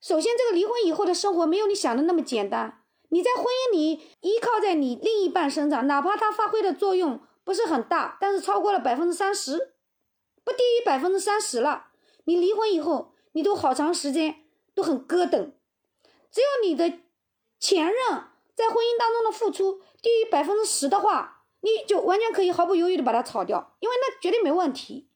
[0.00, 2.82] 首先，这个离婚以后的生活没有你想的那么简单。
[3.10, 9.74] 你在婚姻里依靠在你另一半身上，哪怕他发挥的作用不是很大，但是超过了百分之三十，
[10.42, 11.88] 不低于百分之三十了。
[12.24, 15.52] 你离婚以后，你都好长时间都很咯噔。
[16.30, 17.00] 只有你的
[17.58, 17.94] 前任
[18.54, 21.40] 在婚姻当中的付出低于百分之十的话。
[21.64, 25.08] 你就完全可以毫不犹豫的把它炒掉，因为那绝对没问题。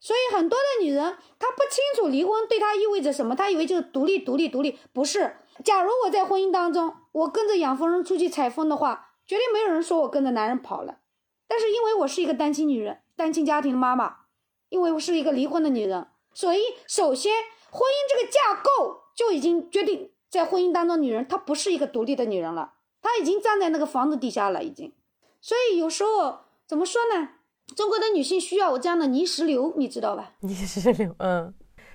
[0.00, 4.80] 所以很多的女人她不清楚离婚对她意味着什么，她以为就是独立、独立、独立。
[4.92, 10.98] 不是，假如我在婚姻当中，我跟着养蜂人出去采蜂的话，绝对没有人说我跟着男人跑了。
[11.46, 14.22] 但是因为我是一个单亲女人，单亲家庭的妈妈，
[14.70, 17.32] 因为我是一个离婚的女人，所以首先
[17.72, 24.92] 婚姻这个架构就已经决定，在婚姻当中，女人她不是一个独立的女人了，她已经站在那个房子底下了，已经。
[25.40, 27.30] 所以有时候怎么说呢？
[27.74, 30.32] 中国的女性需要我这样的泥石流，你知道吧？
[30.40, 31.54] 泥石流，嗯。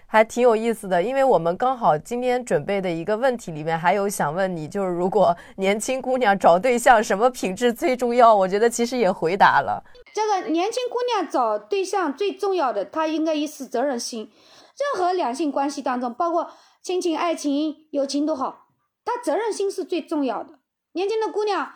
[0.09, 8.33] 还挺有意思的，因为我们刚好今天准备的一个问题里面还有想问你，就是如果年轻姑娘找对象，什么品质最重要？
[8.33, 9.83] 我觉得其实也回答了。
[10.13, 14.31] 这个年轻姑娘找对象最重要的，她应该一是责任心。
[14.77, 16.51] 任何两性关系当中，包括
[16.81, 18.67] 亲情、爱情、友情都好，
[19.03, 20.59] 他责任心是最重要的。
[20.93, 21.73] 年轻的姑娘，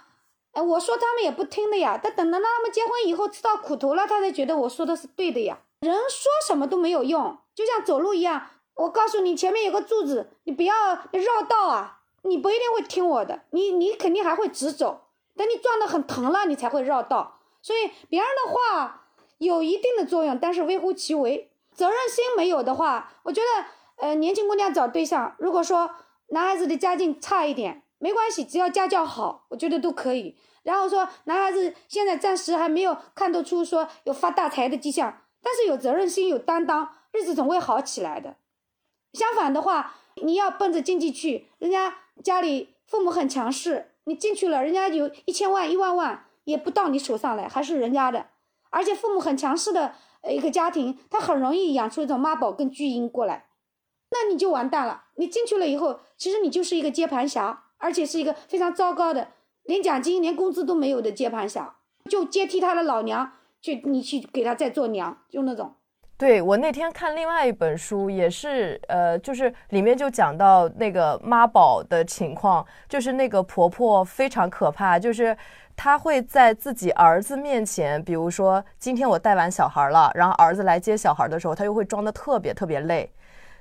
[0.54, 2.00] 哎，我说他们也不听的呀。
[2.02, 5.60] 但等到他们结婚以后吃到苦头了，他才觉得我说的是对的呀。
[5.82, 7.38] 人说什么都没有用。
[7.54, 12.00] 就像走路一样，我告诉你，前面有个柱子，你不要绕道啊！
[12.24, 15.08] 你不一定会听我的，你你肯定还会直走。
[15.36, 17.40] 等你撞得很疼了，你才会绕道。
[17.62, 19.08] 所以别人的话
[19.40, 21.51] 有一定的作用，但是微乎其微。
[21.74, 25.90] 责任心没有的话，我觉得，呃，年轻姑娘找对象，如果说
[26.30, 30.38] 男孩子的家境差一点，没关系，只要家教好，我觉得都可以。
[30.64, 36.96] 然后说男孩子现在暂时还没有看得出说有发大财的迹象，但是有责任心，有担当。
[37.12, 38.38] 日子总会好起来的。
[39.14, 41.94] 相反的话，你要奔着经济去，人家
[42.24, 48.28] 家里父母很强势，你进去了，人家有一千万、一万万也不到你手上来，还是人家的。
[48.70, 49.96] 而且父母很强势的
[50.30, 53.48] 一个家庭，他很容易养出一种妈宝跟巨婴过来，
[54.12, 55.06] 那你就完蛋了。
[55.16, 59.30] 你进去了以后，其实你就是一个接盘侠，而且是一个非常糟糕的，
[59.64, 61.78] 连奖金、连工资都没有的接盘侠，
[62.10, 65.74] 就接替他的老娘去，你去给他再做娘，就那种。
[66.18, 75.36] 对我那天看另外一本书，也是呃，就是里面就讲到那个妈宝的情况，就是那个婆婆非常可怕，就是
[75.84, 83.12] 她会在自己儿子面前，比如说今天我带完小孩了，然后儿子来接小孩的时候，他又会装的特别特别累，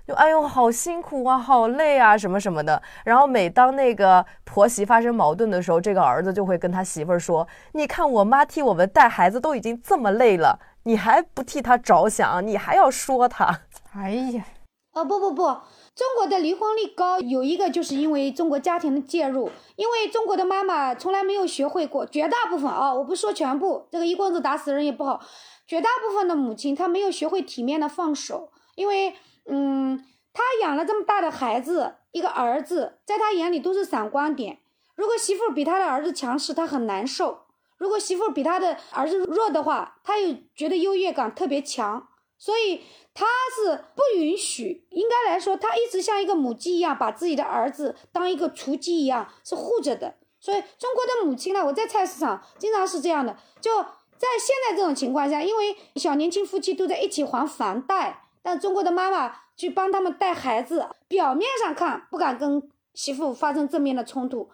[0.06, 2.82] 就哎呦好辛苦啊，好累啊什么什么的。
[3.04, 13.60] 然后每当那个婆媳发生矛盾的时候，这个儿子就会跟他媳妇儿说：“你看我妈替我们带孩子都已经这么累了。”你还不替他着想，你还要说他？
[13.94, 14.44] 哎呀，
[14.92, 15.56] 哦不不不，
[16.00, 25.20] 中国的离婚率高，有一个就是因为中国家庭的介入，因为中国的妈妈从来没有学会过，绝大部分啊，我不说全部，这个一棍子打死人也不好，
[25.66, 34.60] 绝大部分的母亲她没有学会体面的放手，因为嗯，她养了这么大的孩子，一个儿子，在她眼里都是闪光点，
[34.96, 37.40] 如果媳妇比她的儿子强势，她很难受。
[37.76, 42.08] 如果媳妇比她的儿子弱的话，她又觉得优越感特别强，
[42.40, 42.80] 所以
[43.12, 44.86] 他是不允许。
[44.88, 50.14] 应该来说，他一直像一个母鸡一样，把自己的儿子当一个雏鸡一样是护着的。
[50.40, 53.36] 所以中国的母亲呢，我在菜市场经常是这样的。
[53.60, 64.50] 就在现在这种情况下，因为小年轻夫妻都在一起还房贷，但中国的妈妈去帮他们带孩子，表面上看不敢跟媳妇发生正面的冲突，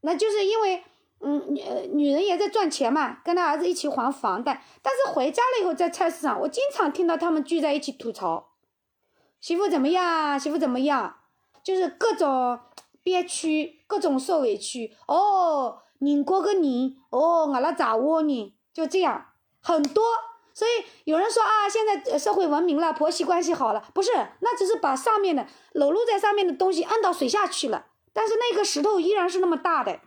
[0.00, 0.82] 那就是因为。
[1.24, 1.62] 嗯，女
[1.92, 4.62] 女人也在赚钱嘛，跟他儿子一起还房贷。
[4.82, 8.50] 但是回家了以后，在菜市场，我经常听到他们聚在一起吐槽，
[9.40, 11.16] 媳妇怎么样，媳妇怎么样，
[11.62, 12.60] 就是各种
[13.02, 14.94] 憋屈，各种受委屈。
[15.08, 18.54] 哦，拧过个拧，哦，我拉咋窝拧？
[18.72, 19.28] 就这样，
[19.60, 20.04] 很多。
[20.52, 29.98] 所以有人说啊，现在社会文明了，婆媳关系好了，不是，那只是把上面的裸露在上面的东西按到水下去了，但是那个石头依然是那么大的。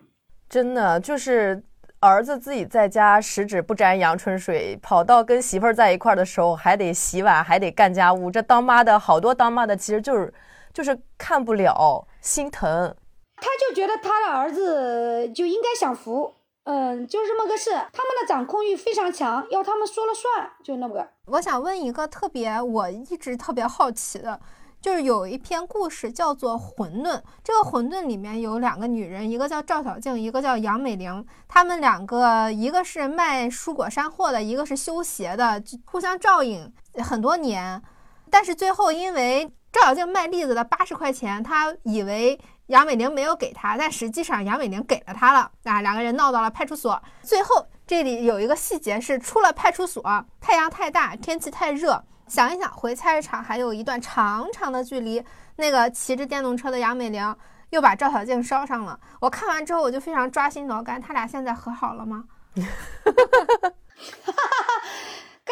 [0.49, 1.61] 真的就是
[1.99, 8.31] 儿子自己在家十指不沾阳春水，跑到跟媳妇儿在一块儿的时候还得洗碗，还得干家务。
[8.31, 10.33] 这当妈的好多当妈的其实就是
[10.73, 12.95] 就是看不了，心疼。
[13.35, 16.33] 他就觉得他的儿子就应该享福，
[16.63, 17.71] 嗯，就是这么个事。
[17.71, 21.07] 他们的掌控欲非常强，要他们说了算，就那么个。
[21.25, 24.39] 我想问一个特别我一直特别好奇的。
[24.87, 31.25] 就是有一篇故事叫做《混沌》，这个混沌里面有两个女人，一个叫赵小静，一个叫杨美玲。
[31.45, 36.73] 她们两个，一个是卖蔬果山货的，一个是修鞋的，互相照应
[37.03, 37.83] 很多年。
[38.31, 45.51] 但是最后，因为赵小静卖栗子的八十块钱，她以为杨美玲没有给她，但实际上杨美玲给了她了。
[45.65, 46.97] 啊，两个人闹到了派出所。
[47.21, 50.01] 最后这里有一个细节是，出了派出所，
[50.39, 52.05] 太阳太大，天气太热。
[52.27, 55.23] 想一想，回菜市场还有一段长长的距离。
[55.55, 57.35] 那个骑着电动车的杨美玲
[57.71, 58.99] 又把赵小静捎上了。
[59.21, 61.01] 我看完之后，我就非常抓心挠肝。
[61.01, 62.25] 他俩现在和好了吗？
[62.55, 62.65] 刚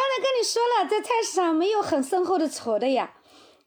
[0.04, 3.10] 才跟你说了，在菜市场没有很深厚的仇的呀。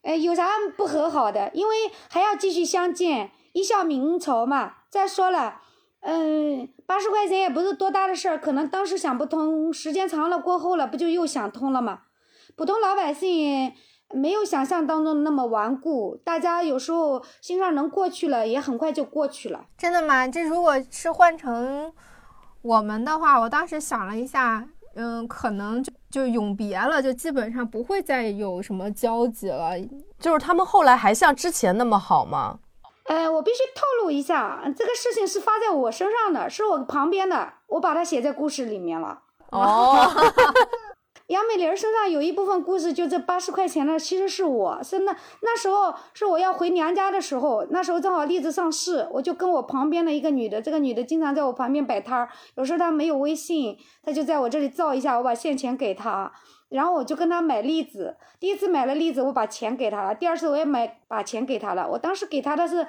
[0.03, 0.47] 哎，有啥
[0.77, 1.51] 不和好的？
[1.53, 4.75] 因为还要继续相见，一笑泯恩仇嘛。
[4.89, 5.61] 再说了，
[6.01, 12.03] 嗯，八十块钱也不是多大的事儿，可能当时想不通，时间长了过后了，不就又想通了吗？
[12.55, 13.73] 普通老百姓
[14.13, 19.65] 没有想象当中那么顽固，大家有时候心上能过去了，也很快就过去了。
[19.77, 20.27] 真的吗？
[20.27, 21.93] 这如果是换成
[22.61, 29.71] 我们的话，我当时想了一下，嗯，可能就就永别了，就基本上不会再有什么交集了。
[30.19, 32.59] 就是他们后来还像之前那么好吗？
[33.05, 39.21] 哎，我必须透露一下，这个事情是发在我身上的，是我旁边的，我把它写在故事里面了。
[39.51, 40.07] 哦，
[41.29, 56.31] 杨美玲身上有一部分故事，就这八十块钱呢，其实是我是那那时候是我要回娘家的时候，那时候正好栗子上市，我就跟我旁边的一个女的，这个女的经常在我旁边摆摊儿，有时候她没有微信，她就在我这里照一下，我把现钱给她，
[56.69, 62.87] 然后我就跟她买栗子，第一次买了栗子，我把钱给她了，第二次我也买把钱给她了，我当时给她的是，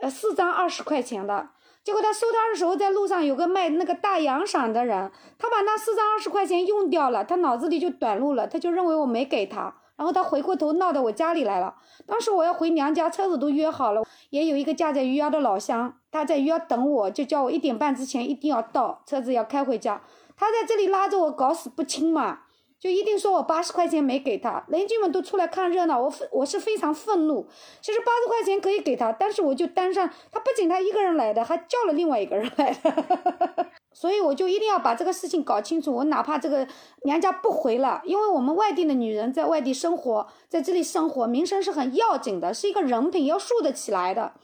[0.00, 1.50] 呃四张二十块钱的。
[1.84, 11.74] 结果他收摊的时候，在路上有个卖那个大洋伞的人，他把那四张二十块钱用掉了，他脑子里就短路了，他就认为我没给他，然后他回过头闹到我家里来了。
[12.06, 20.02] 当时我要回娘家，车子都约好了，也有一个家在余姚的老乡，他在余姚等我，就叫我一点半之前一定要到，车子要开回家。
[20.36, 22.40] 他在这里拉着我搞死不清嘛。
[22.80, 27.48] 就一定说我八十块钱没给他，邻居们都出来看热闹，我我是非常愤怒。
[27.80, 35.92] 其实八十块钱可以给他，但是我就担上他不仅他一个人来的，还叫了另外一个人来的， 所以我就一定要把这个事情搞清楚。
[35.92, 36.64] 我哪怕这个
[37.02, 44.34] 娘家不回了，因为我们外地的女人在外地生活，在这里生活，名声是很要紧的，是一个人品要竖得起来的。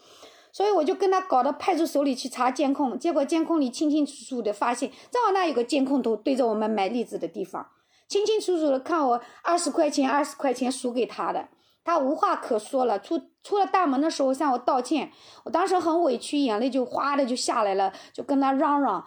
[0.51, 7.69] 所以我就跟他搞到派出所里去查监控，结果监控里清清楚楚的发现，正好那有个监控头对着我们买栗子的地方。
[8.09, 11.49] 清清楚楚的看我二十块钱，二十块钱输给他的，
[11.85, 12.99] 他无话可说了。
[12.99, 15.11] 出出了大门的时候向我道歉，
[15.45, 19.05] 我当时很委屈，眼泪就哗的就下来了，就跟他嚷嚷。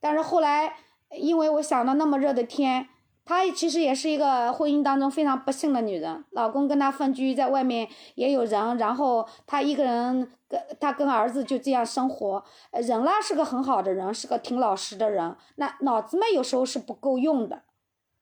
[0.00, 0.74] 但是后来，
[1.10, 2.88] 因为我想到那么热的天，
[3.24, 12.42] 她其实也是一个婚姻当中非常不幸的女人，老公跟她分居，在外面也有人，然后她一个人跟她跟儿子就这样生活。
[12.72, 17.62] 人啦是个很好的人，是个挺老实的人，那脑子嘛有时候是不够用的。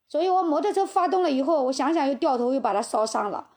[0.09, 3.51] 所以我摩托车发动了以后，我想想又掉头又把它烧伤了。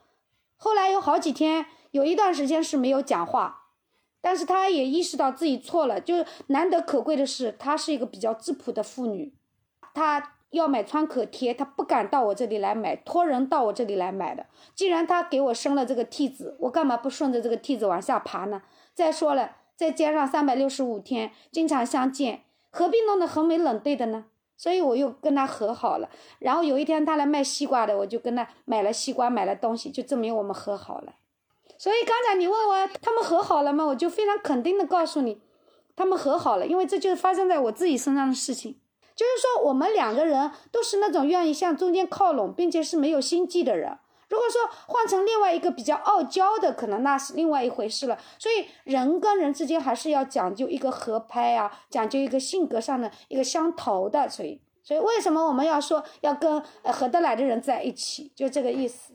[0.56, 3.62] 后来有好几天，有一段时间是没有讲话，
[4.20, 6.00] 但是她也意识到自己错了。
[6.00, 9.34] 就难得可贵的是，她是一个比较质朴的妇女，
[9.94, 14.46] 她要买创可贴，她不敢到我这里来买，托人到我这里来买的。
[14.74, 18.62] 既然她给我生了这个屉子，我干嘛不顺着这个屉子往下爬呢？
[18.94, 24.26] 再说了，在街上三百六十五天经常相见，何必弄得横眉冷对的呢？
[24.62, 26.08] 所以我又跟他和好了，
[26.38, 31.14] 然后有一天他来卖西瓜的，我就跟他买了西瓜，买了东西，就证明我们和好了。
[31.76, 33.84] 所以刚才你问我他们和好了吗？
[33.84, 35.40] 我就非常肯定的告诉你，
[35.96, 38.78] 他们和好了，因为这就是发生在我自己身上的事情。
[39.16, 43.98] 就是说我们两个人都是那种愿意向中间靠拢，并且是没有心计的人。
[44.32, 48.18] 如果说换成另外一个比较傲娇的，可能那是另外一回事了。
[48.38, 54.26] 所以人跟人之间还是要讲究一个合拍啊，讲究一个性格上的一个相投的。
[54.30, 59.12] 所以，所以为什么我们要说要跟合得来的人在一起，就这个意思。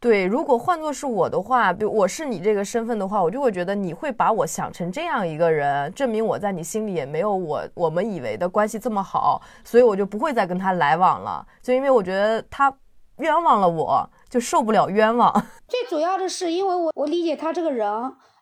[0.00, 11.46] 对，如果换作是我的话，比如我是你这个身份的话，我就会觉得你会把我想成这样一个人，证明我在你心里也没有我我们以为的关系这么好，所以我就不会再跟他来往了。
[11.62, 12.76] 就因为我觉得他
[13.18, 14.10] 冤枉了我。
[14.28, 15.32] 就受不了冤枉。
[15.68, 17.88] 最主要的是，因为我我理解他这个人，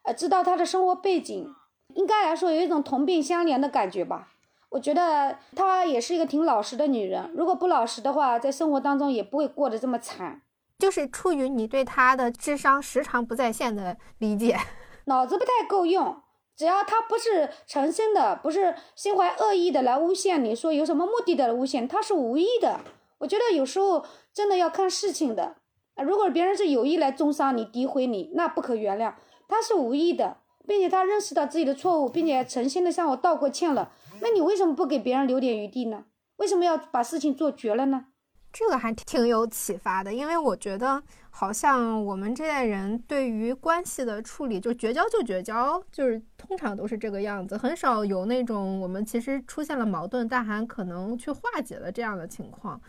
[0.02, 1.48] 呃，知道他的生活背景，
[1.94, 4.28] 应该来说有一种同病相怜的感觉吧。
[4.70, 10.42] 我觉得她也是一个挺老实的女人，如果不老实的话，在生活当中也不会过得这么惨。
[10.80, 14.58] 就是出于你对她的智商时常不在线的理解，
[15.06, 16.20] 脑子不太够用。
[16.56, 22.80] 只要他不是诚心的，不是心怀恶意的来诬陷你，说有什么目的的诬陷，他是无意的。
[23.18, 25.56] 我觉得有时候真的要看事情的。
[25.94, 29.14] 啊，如果别人是有意来中伤你、诋毁你，那不可原谅。
[29.48, 33.92] 他是无意的，并且他认识到自己的错误，并且诚心的向我道过歉了。
[34.20, 36.04] 那你为什么不给别人留点余地呢？
[36.36, 38.06] 为什么要把事情做绝了呢？
[38.52, 52.80] 这个还挺有启发的，因为我觉得好像我们这代人对于关系的处理，就绝交就绝交，就是通常都是这个样子，很少有那种我们其实出现了矛盾，但还可能去化解的这样的情况。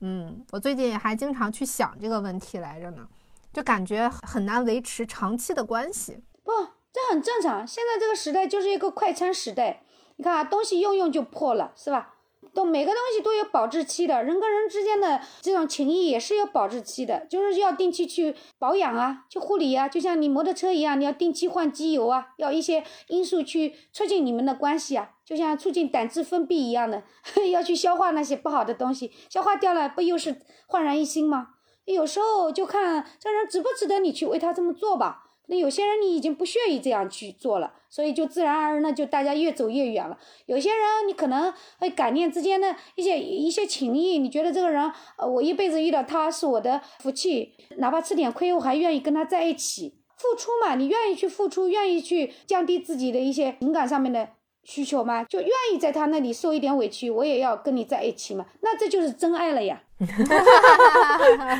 [0.00, 3.08] 嗯，我最近还经常去想这个问题来着呢，
[3.52, 6.18] 就感觉很难维持长期的关系。
[6.44, 6.52] 不，
[6.92, 7.66] 这很正常。
[7.66, 9.82] 现在这个时代就是一个快餐时代，
[10.16, 12.12] 你看啊，东西用用就破了，是吧？
[12.54, 25.15] 都每个东西都有保质期的，人跟人之间的这种情谊也是有保质期的，就是要定期去保养啊，去护理啊，就像你摩托车一样，你要定期换机油啊，要一些因素去促进你们的关系啊。
[25.26, 27.02] 就像促进胆汁分泌一样的，
[27.50, 31.48] 要去消化那些不好的东西，消化掉了，不又是焕然一新吗？
[31.84, 35.24] 有时候就看这人值不值得你去为他这么做吧。
[35.48, 40.18] 那有些人你已经不屑于这样去做了，所以就自然而然的就大家越走越远了。
[40.46, 50.00] 有些人你可能会感念之间的一些一些情谊，你觉得这个人，呃，我一辈子遇到他是我的福气，哪怕吃点亏，我还愿意跟他在一起。
[50.16, 54.30] 付出嘛，你愿意去付出，愿意去降低自己的一些情感上面的
[54.66, 55.22] 需求吗？
[55.24, 58.44] 就愿意在他那里受一点委屈，我也要跟你在一起嘛？
[58.62, 59.80] 那这就是真爱了呀！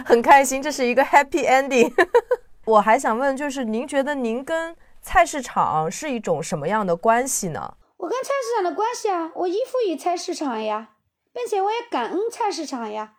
[0.05, 1.93] 很开心，这是一个 happy ending。
[2.67, 7.77] 我还想问，就是您觉得您跟菜市场是一种什么样的关系呢？
[7.99, 10.89] 我跟菜市场的关系啊，我依附于菜市场呀，
[11.33, 13.15] 并且我也感恩菜市场呀。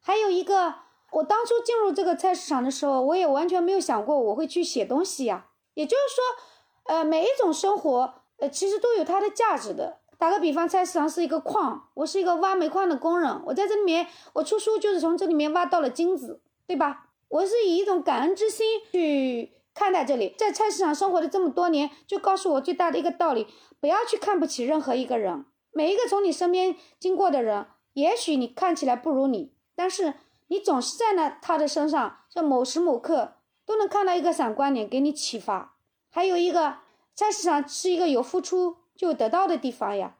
[0.00, 0.74] 还有一个，
[1.12, 5.46] 我当初进入这个菜市场的时候，我也完全没有想过我会去写东西呀。
[5.74, 9.98] 也就是说，呃，每一种生活，呃，其实都有它的价值的。
[10.16, 17.10] 打个比方，菜市场是一个矿，我是一个挖煤矿的工人，我在这里面，我出书就是从这里面挖到了金子，对吧？
[17.28, 23.46] 我是以一种感恩之心去看待这里，在菜市场生活的这么多年，就告诉我最大的一个道理：
[23.80, 25.44] 不要去看不起任何一个人。
[25.70, 30.14] 每一个从你身边经过的人，也许你看起来不如你，但是
[30.48, 33.34] 你总是在那他的身上，在某时某刻
[33.64, 35.76] 都能看到一个闪光点，给你启发。
[36.10, 36.78] 还有一个，
[37.18, 40.14] 菜市场是一个有付出就有得到的地方呀，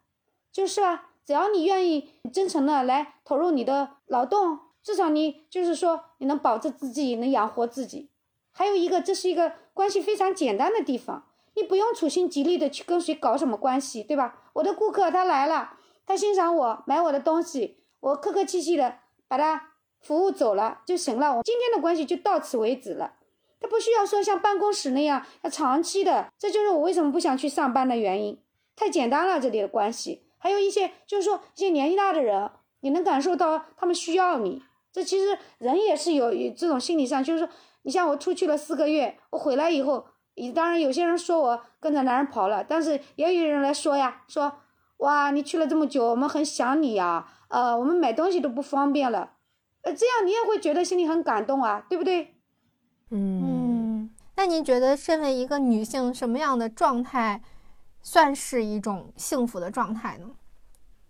[0.50, 4.58] 就是啊，只要你愿意真诚的来投入你的劳动。
[4.82, 8.10] 至少你就是说，你能保着自己，能养活自己。
[8.50, 14.50] 还有一个，这是一个关系非常简单的地方，你不用处心积虑的去跟谁搞什么关系，对吧？
[14.54, 15.74] 我的顾客他来了，
[16.04, 21.36] 他欣赏我，买我的东西，我客客气气的把他服务走了就行了。
[21.36, 23.12] 我今天的关系就到此为止了。
[23.60, 28.40] 他不需要说像办公室那样要长期的，这就是我为什么不想去上班的原因。
[28.76, 30.24] 太简单了，这里的关系。
[30.38, 32.50] 还有一些就是说一些年纪大的人，
[32.80, 34.62] 你能感受到他们需要你。
[34.92, 37.48] 这其实人也是有这种心理上，就是说，
[37.82, 40.06] 你像我出去了四个月，我回来以后，
[40.54, 44.52] 当然有些人说我跟着男人跑了，但是也有人来说呀，说
[44.98, 49.32] 哇，你去了这么久，我们很想你呀，呃，我们买东西都不方便了，
[49.82, 52.37] 呃，这样你也会觉得心里很感动啊，对不对？
[53.10, 57.42] 嗯，那您觉得身为一个女性，什么样的状态
[58.02, 60.30] 算是一种幸福的状态呢？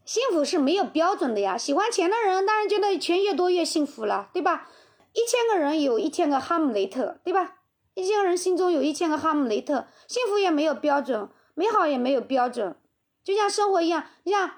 [0.05, 4.69] 幸福是没有标准的呀，喜欢钱的人当然觉得钱越多越幸福了，对吧？
[5.13, 7.57] 一千个人有一千个哈姆雷特，对吧？
[7.95, 12.77] 一千个人心中有一千个哈姆雷特，幸福也没有标准，美好也没有标准，
[13.25, 14.05] 就像生活一样。
[14.23, 14.51] 你像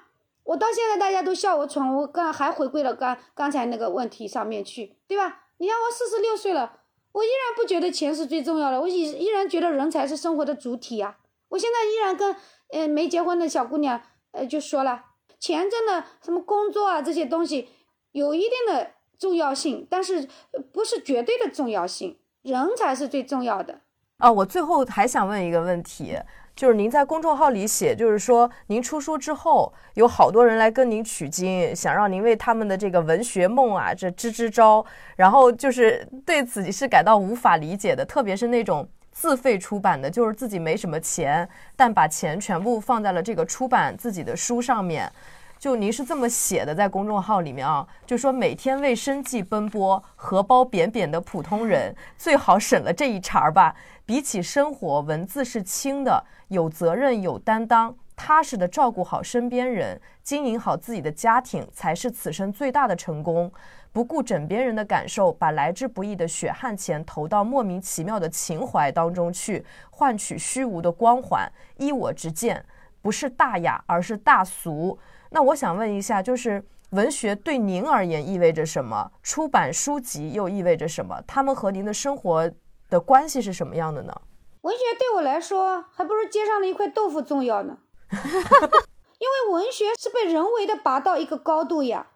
[0.43, 5.45] 我到现在大家都笑我蠢，我刚还回归了刚刚才那个问题上面去，对吧？
[5.57, 6.80] 你像我四十六岁了，
[7.13, 11.17] 我依然不觉得钱是最重要的，我依依然觉得人才是生活的主体呀。
[11.49, 12.35] 我现在依然跟
[12.69, 14.01] 嗯没结婚的小姑娘
[14.31, 15.05] 呃就说了。
[15.39, 17.67] 钱真的什么工作啊这些东西
[18.11, 20.27] 有一定的重要性，但是
[20.71, 23.81] 不是绝对的重要性，人才是最重要的。
[24.19, 26.15] 哦，我最后还想问一个问题，
[26.61, 34.85] 就是您在公众号里写，就是说您出书之后，有好多人来跟您取经，想让您为他们的这个文学梦啊这支支招，
[35.15, 38.87] 然后就是对此是感到无法理解的，特别是那种。
[39.11, 45.11] 自费出版的，就是自己没什么钱，但把钱全部放在了这个出版自己的书上面。
[45.59, 53.75] 就您是这么写的，在公众号里面啊，就说每天为生计奔波、荷包扁扁的普通人，最好省了这一茬儿吧。
[54.05, 63.49] 比起生活，文字是轻的，有责任、有担当，踏实的照顾好身边人，经营好自己的家庭，才是此生最大的成功。
[63.93, 71.49] 不顾枕边人的感受，把来之不易的血汗钱投到莫名其妙的情怀当中去，换取虚无的光环。
[71.77, 72.65] 依我之见，
[73.01, 74.99] 不是大雅，而是大俗。
[75.29, 79.09] 那我想问一下，就是文学对您而言意味着什么？
[79.23, 81.21] 出版书籍又意味着什么？
[81.25, 82.51] 他们和您的生活
[82.89, 84.13] 的关系是什么样的呢？
[84.61, 87.77] 文学对我来说，还不如街上的一块豆腐重要呢。
[89.19, 92.07] 因为文学是被人为的拔到一个高度呀。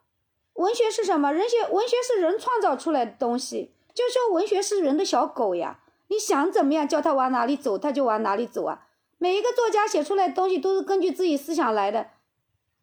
[0.54, 1.32] 文学是什么？
[1.32, 5.80] 人学文学是人创造出来的东西，就说文学是人的小狗呀。
[6.08, 8.88] 你想怎么样叫它往哪里走，它就往哪里走啊。
[9.18, 12.12] 每一个作家写出来的东西都是根据自己思想来的。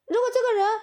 [0.06, 0.80] 如果这个人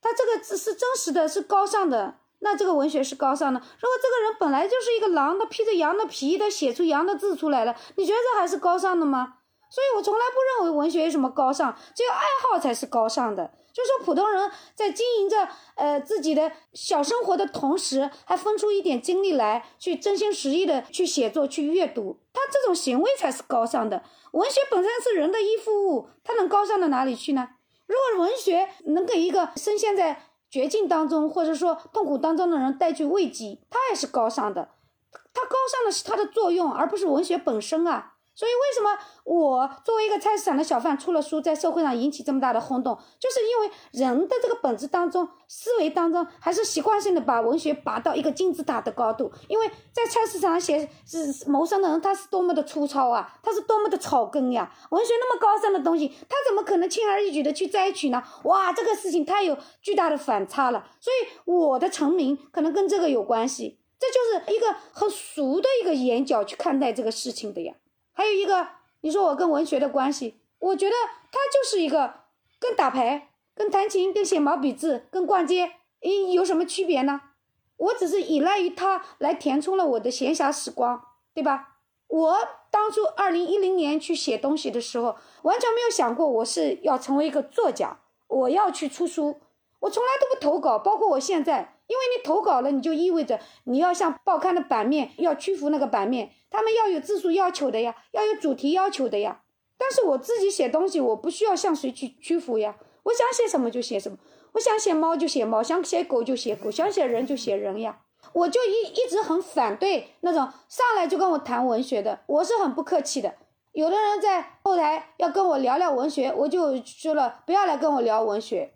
[0.00, 3.58] 他这个是真实的，是高尚的，那这个文学是高尚的。
[3.58, 9.38] 如果这个人本来就是一个狼，他披着羊的皮，他写出羊的字出来了，你觉得这还是高尚的吗？
[9.70, 13.50] 所以我从来不认为文学有什么高尚，只有爱好才是高尚的。
[13.72, 24.04] 就说普通人在经营着呃自己的小生活的同时，还分出一点精力来去真心实意的去写作、去阅读，他这种行为才是高尚的。
[24.30, 27.48] 文学本身是人的依附物，它能高尚到哪里去呢？
[27.86, 30.22] 如果文学能给一个深陷在
[30.54, 34.68] 绝境当中或者说痛苦当中的人带去慰藉，他也是高尚的。
[35.32, 38.13] 他高尚的是他的作用，而不是文学本身啊。
[38.34, 49.30] 所以，为什么我作为一个菜市场的小贩出了书，在社会上引起这么大的轰动，就是因为人的这个本质当中、思维当中，还是习惯性的把文学拔到一个金字塔的高度。
[49.48, 54.72] 因为在菜市场写是谋生的人，他是多么的粗糙啊，他是多么的草根呀！
[54.90, 58.20] 文学那么高尚的东西，他怎么可能轻而易举的去摘取呢？
[58.42, 60.84] 哇，这个事情太有巨大的反差了。
[60.98, 63.78] 所以，我的成名可能跟这个有关系。
[63.96, 67.74] 这就是一个很俗的一个眼角去看待这个事情的呀。
[68.14, 68.68] 还有一个，
[69.02, 70.94] 你说我跟文学的关系，我觉得
[71.30, 72.14] 它就是一个
[72.58, 77.20] 跟打牌、跟弹琴、跟写毛笔字、跟逛街，诶，有什么区别呢？
[77.76, 81.04] 我只是依赖于它来填充了我的闲暇时光，
[81.34, 81.78] 对吧？
[82.06, 82.38] 我
[82.70, 89.40] 当初二零一零年去写东西的时候，完全没有想过我是要成为一个作家，我要去出书，
[89.80, 91.72] 我从来都不投稿，包括我现在。
[91.86, 99.42] 因为你投稿了，你就意味着你要向报刊的版面要屈服那个版面，他们要有字数要求的呀，要有主题要求的呀。
[99.76, 104.16] 但是我自己写东西，我不需要向谁去屈服呀，我想写什么就写什么，
[104.52, 108.02] 我想写猫就写猫，想写狗就写狗，想写人就写人呀。
[108.32, 113.34] 我就一一直很反对那种上来就跟我谈文学的，我是很不客气的。
[113.72, 118.74] 有的人在后台要跟我聊聊文学，我就说了不要来跟我聊文学，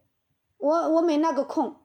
[0.59, 1.77] 我我没那个空。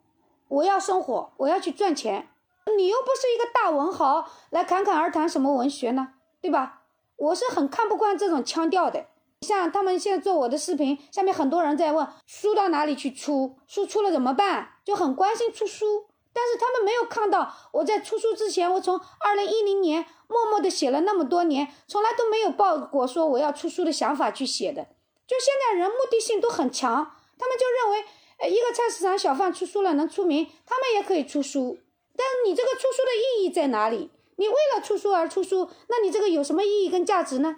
[0.47, 2.29] 我要生活，我要去赚钱。
[2.77, 6.13] 你又不是一个大文豪，来侃侃而谈什么文学呢？
[6.41, 6.81] 对吧？
[7.17, 9.05] 我是很看不惯这种腔调的。
[9.41, 14.75] 像他们现在做我的视频，下面很多人在问书到哪里去出，书出了怎么办？
[14.85, 24.87] 就很关心出书，但是他们没有看到我在出书之前，我从二零一零年默默的写了那么多年，从来都没有抱过说我要出书的想法去写的。
[25.27, 28.05] 就现在人目的性都很强，他们就认为。
[28.39, 31.77] 呃一个菜市场小贩出书了能出名，他们也可以出书，
[32.15, 34.11] 但你这个出书的意义在哪里？
[34.35, 37.57] 你为了出书而出书，那你这个有什么意义跟价值呢？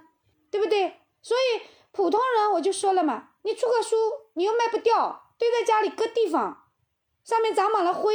[0.51, 1.01] 对不对？
[1.21, 1.61] 所以
[1.91, 3.95] 普通人我就说了嘛，你出个书
[4.33, 6.65] 你又卖不掉，堆在家里搁地方，
[7.23, 8.13] 上面长满了灰，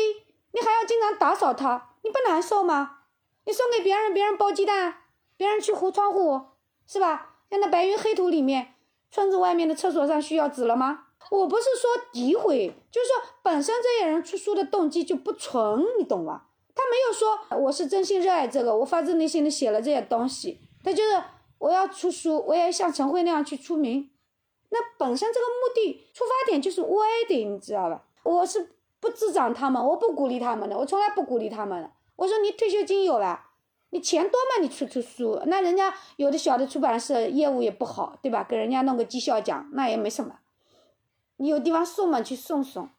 [0.53, 2.99] 你还要经常打扫它，你不难受吗？
[3.47, 5.05] 你送给别人，别人包鸡蛋，
[5.37, 6.41] 别人去糊窗户，
[6.87, 7.37] 是吧？
[7.51, 8.75] 像那白云黑土里面，
[9.11, 11.07] 村子外面的厕所上需要纸了吗？
[11.29, 16.43] 我不是说诋毁，就是说本身这些人出书的动机就不纯，你懂吗？
[16.75, 21.23] 他没有说我是真心热爱这个，我发自内心的写了这些东西，他就是
[21.59, 24.11] 我要出书，我也像陈慧那样去出名。
[24.71, 28.03] 那本身这个目的出发点就是歪的，你知道吧？
[28.23, 31.91] 我是不滋长他们，我不鼓励他们的，我从来不鼓励他们的。
[32.17, 33.41] 我说你退休金有了，
[33.91, 38.45] 你钱多嘛，你出出书，那人家有的小的出版社业务也不好，对吧？
[38.49, 40.37] 给人家弄个绩效奖，那也没什么。
[41.41, 42.21] 你有地方送嘛？
[42.21, 42.91] 去送送。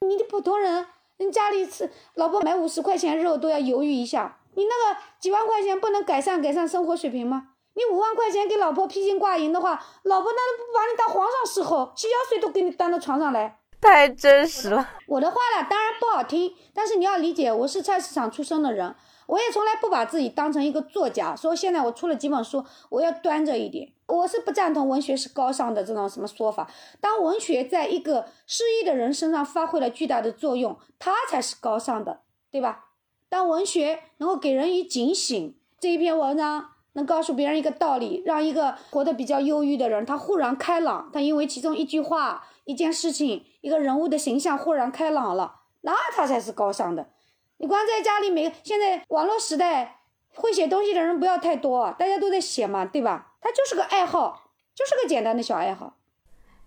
[0.00, 0.86] 你的普通人，
[1.18, 4.38] 人家里吃老婆买五十块钱肉都要犹豫一下。
[4.54, 7.48] 你那个几万块钱不能改善改善生活水平吗？
[7.74, 13.60] 你五万块钱给老婆披金挂银的话，老婆那都不把你当皇上伺候，洗脚水都给你端到床上来。
[13.80, 14.88] 太真实了。
[15.06, 18.94] 我的话呢，当然不好听，但是你要理解，我是菜市场出生的人。
[19.26, 23.92] 我也从来不把自己当成一个作家，所以现在我出了几本书，我要端着一点。
[24.06, 26.70] 我是不赞同文学是高尚的这种什么说法。
[27.00, 32.20] 当文学在一个失意的人身上发挥了巨大的作用，它才是高尚的，
[32.50, 32.86] 对吧？
[33.28, 47.08] 当文学能够给人以警醒，这一篇文章能告诉别人一个道理，让一个活得比较忧郁的人他豁然开朗，他因为其中一句话、一件事情、一个人物的形象豁然开朗了，那他才是高尚的。
[47.56, 50.00] 你光在家里，没现在网络时代，
[50.34, 53.32] 会写东西的人不要太多，大家都在写嘛，对吧？
[53.44, 54.44] 他就是个爱好，
[54.74, 55.98] 就是个简单的小爱好。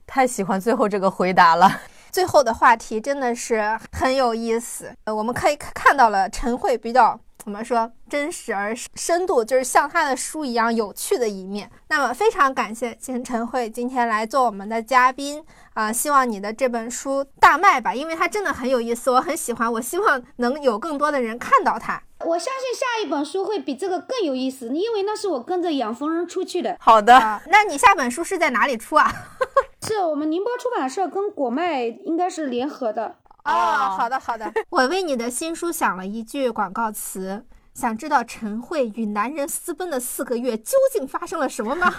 [0.06, 1.82] 太喜欢最后这个回答了，
[2.12, 4.96] 最后的话题真的是很有意思。
[5.06, 7.20] 呃，我们可以看到了陈慧比较。
[7.48, 7.90] 怎么说？
[8.10, 11.72] 真实而深度，就是像他的书一样有趣的一面。
[11.88, 15.42] 那么非常感谢金晨慧今天来做我们的嘉宾
[15.74, 15.90] 啊！
[15.90, 19.72] 希望你的这本书大卖吧，因为它真的很有意思，我很喜欢。
[19.72, 22.04] 我希望能有更多的人看到它。
[22.26, 26.76] 我相信下一本书会比这个更有意思，因为那是我跟着养蜂人出去的。
[26.82, 29.10] 好的，那你下本书是在哪里出啊？
[29.88, 33.16] 是我们宁波出版社跟果麦应该是联合的。
[33.48, 41.94] 哦，好的好的， 我为你的新书想了一句广告词，想知道陈慧与男人私奔的四个月究竟发生了什么吗？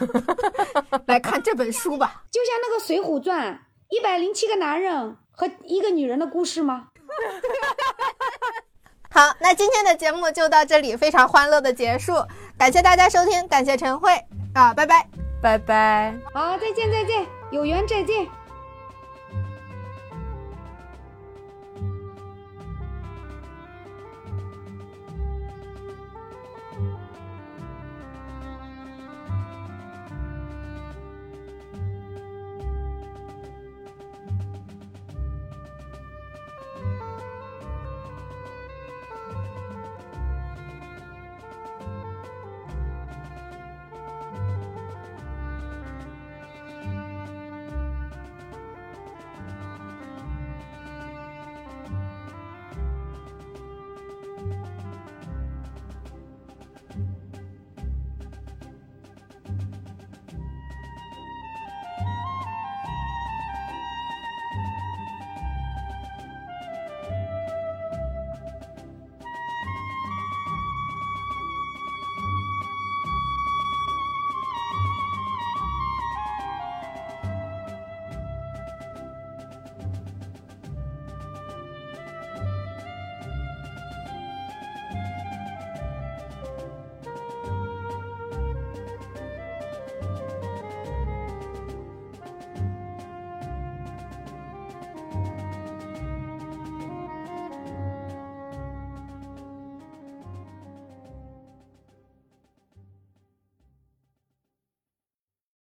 [1.07, 3.55] 来看这本书吧，就像那个《水浒传》，
[3.89, 6.89] 一百零七个男人和一个女人的故事吗？
[9.11, 12.13] 好，那今天的节目就到这里，非常欢乐的结束，
[12.59, 14.13] 感谢大家收听，感谢陈慧。
[14.55, 15.09] 啊，拜拜，
[15.43, 18.29] 拜拜，好，再见再见，有缘再见。